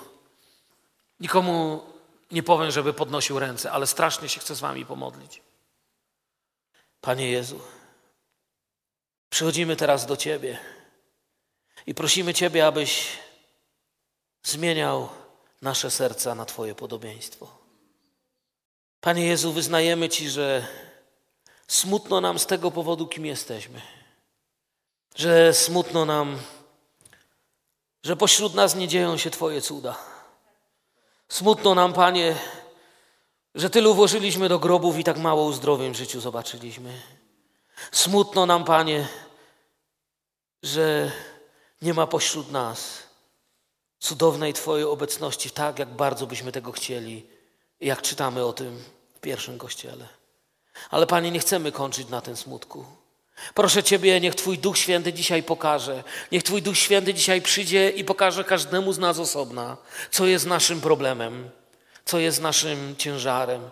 [1.20, 1.86] Nikomu
[2.30, 5.42] nie powiem, żeby podnosił ręce, ale strasznie się chcę z Wami pomodlić.
[7.00, 7.60] Panie Jezu,
[9.30, 10.73] przychodzimy teraz do Ciebie.
[11.86, 13.06] I prosimy Ciebie, abyś
[14.42, 15.08] zmieniał
[15.62, 17.48] nasze serca na Twoje podobieństwo.
[19.00, 20.66] Panie Jezu, wyznajemy Ci, że
[21.68, 23.80] smutno nam z tego powodu, kim jesteśmy.
[25.14, 26.38] Że smutno nam,
[28.02, 29.96] że pośród nas nie dzieją się Twoje cuda.
[31.28, 32.36] Smutno nam, Panie,
[33.54, 37.00] że tylu włożyliśmy do grobów i tak mało uzdrowień w życiu zobaczyliśmy.
[37.92, 39.08] Smutno nam, Panie,
[40.62, 41.12] że
[41.84, 43.02] nie ma pośród nas
[43.98, 47.26] cudownej Twojej obecności, tak jak bardzo byśmy tego chcieli,
[47.80, 48.82] jak czytamy o tym
[49.14, 50.08] w pierwszym kościele.
[50.90, 52.84] Ale Panie, nie chcemy kończyć na tym smutku.
[53.54, 56.04] Proszę Ciebie, niech Twój Duch Święty dzisiaj pokaże.
[56.32, 59.76] Niech Twój Duch Święty dzisiaj przyjdzie i pokaże każdemu z nas osobna,
[60.10, 61.50] co jest naszym problemem,
[62.04, 63.70] co jest naszym ciężarem,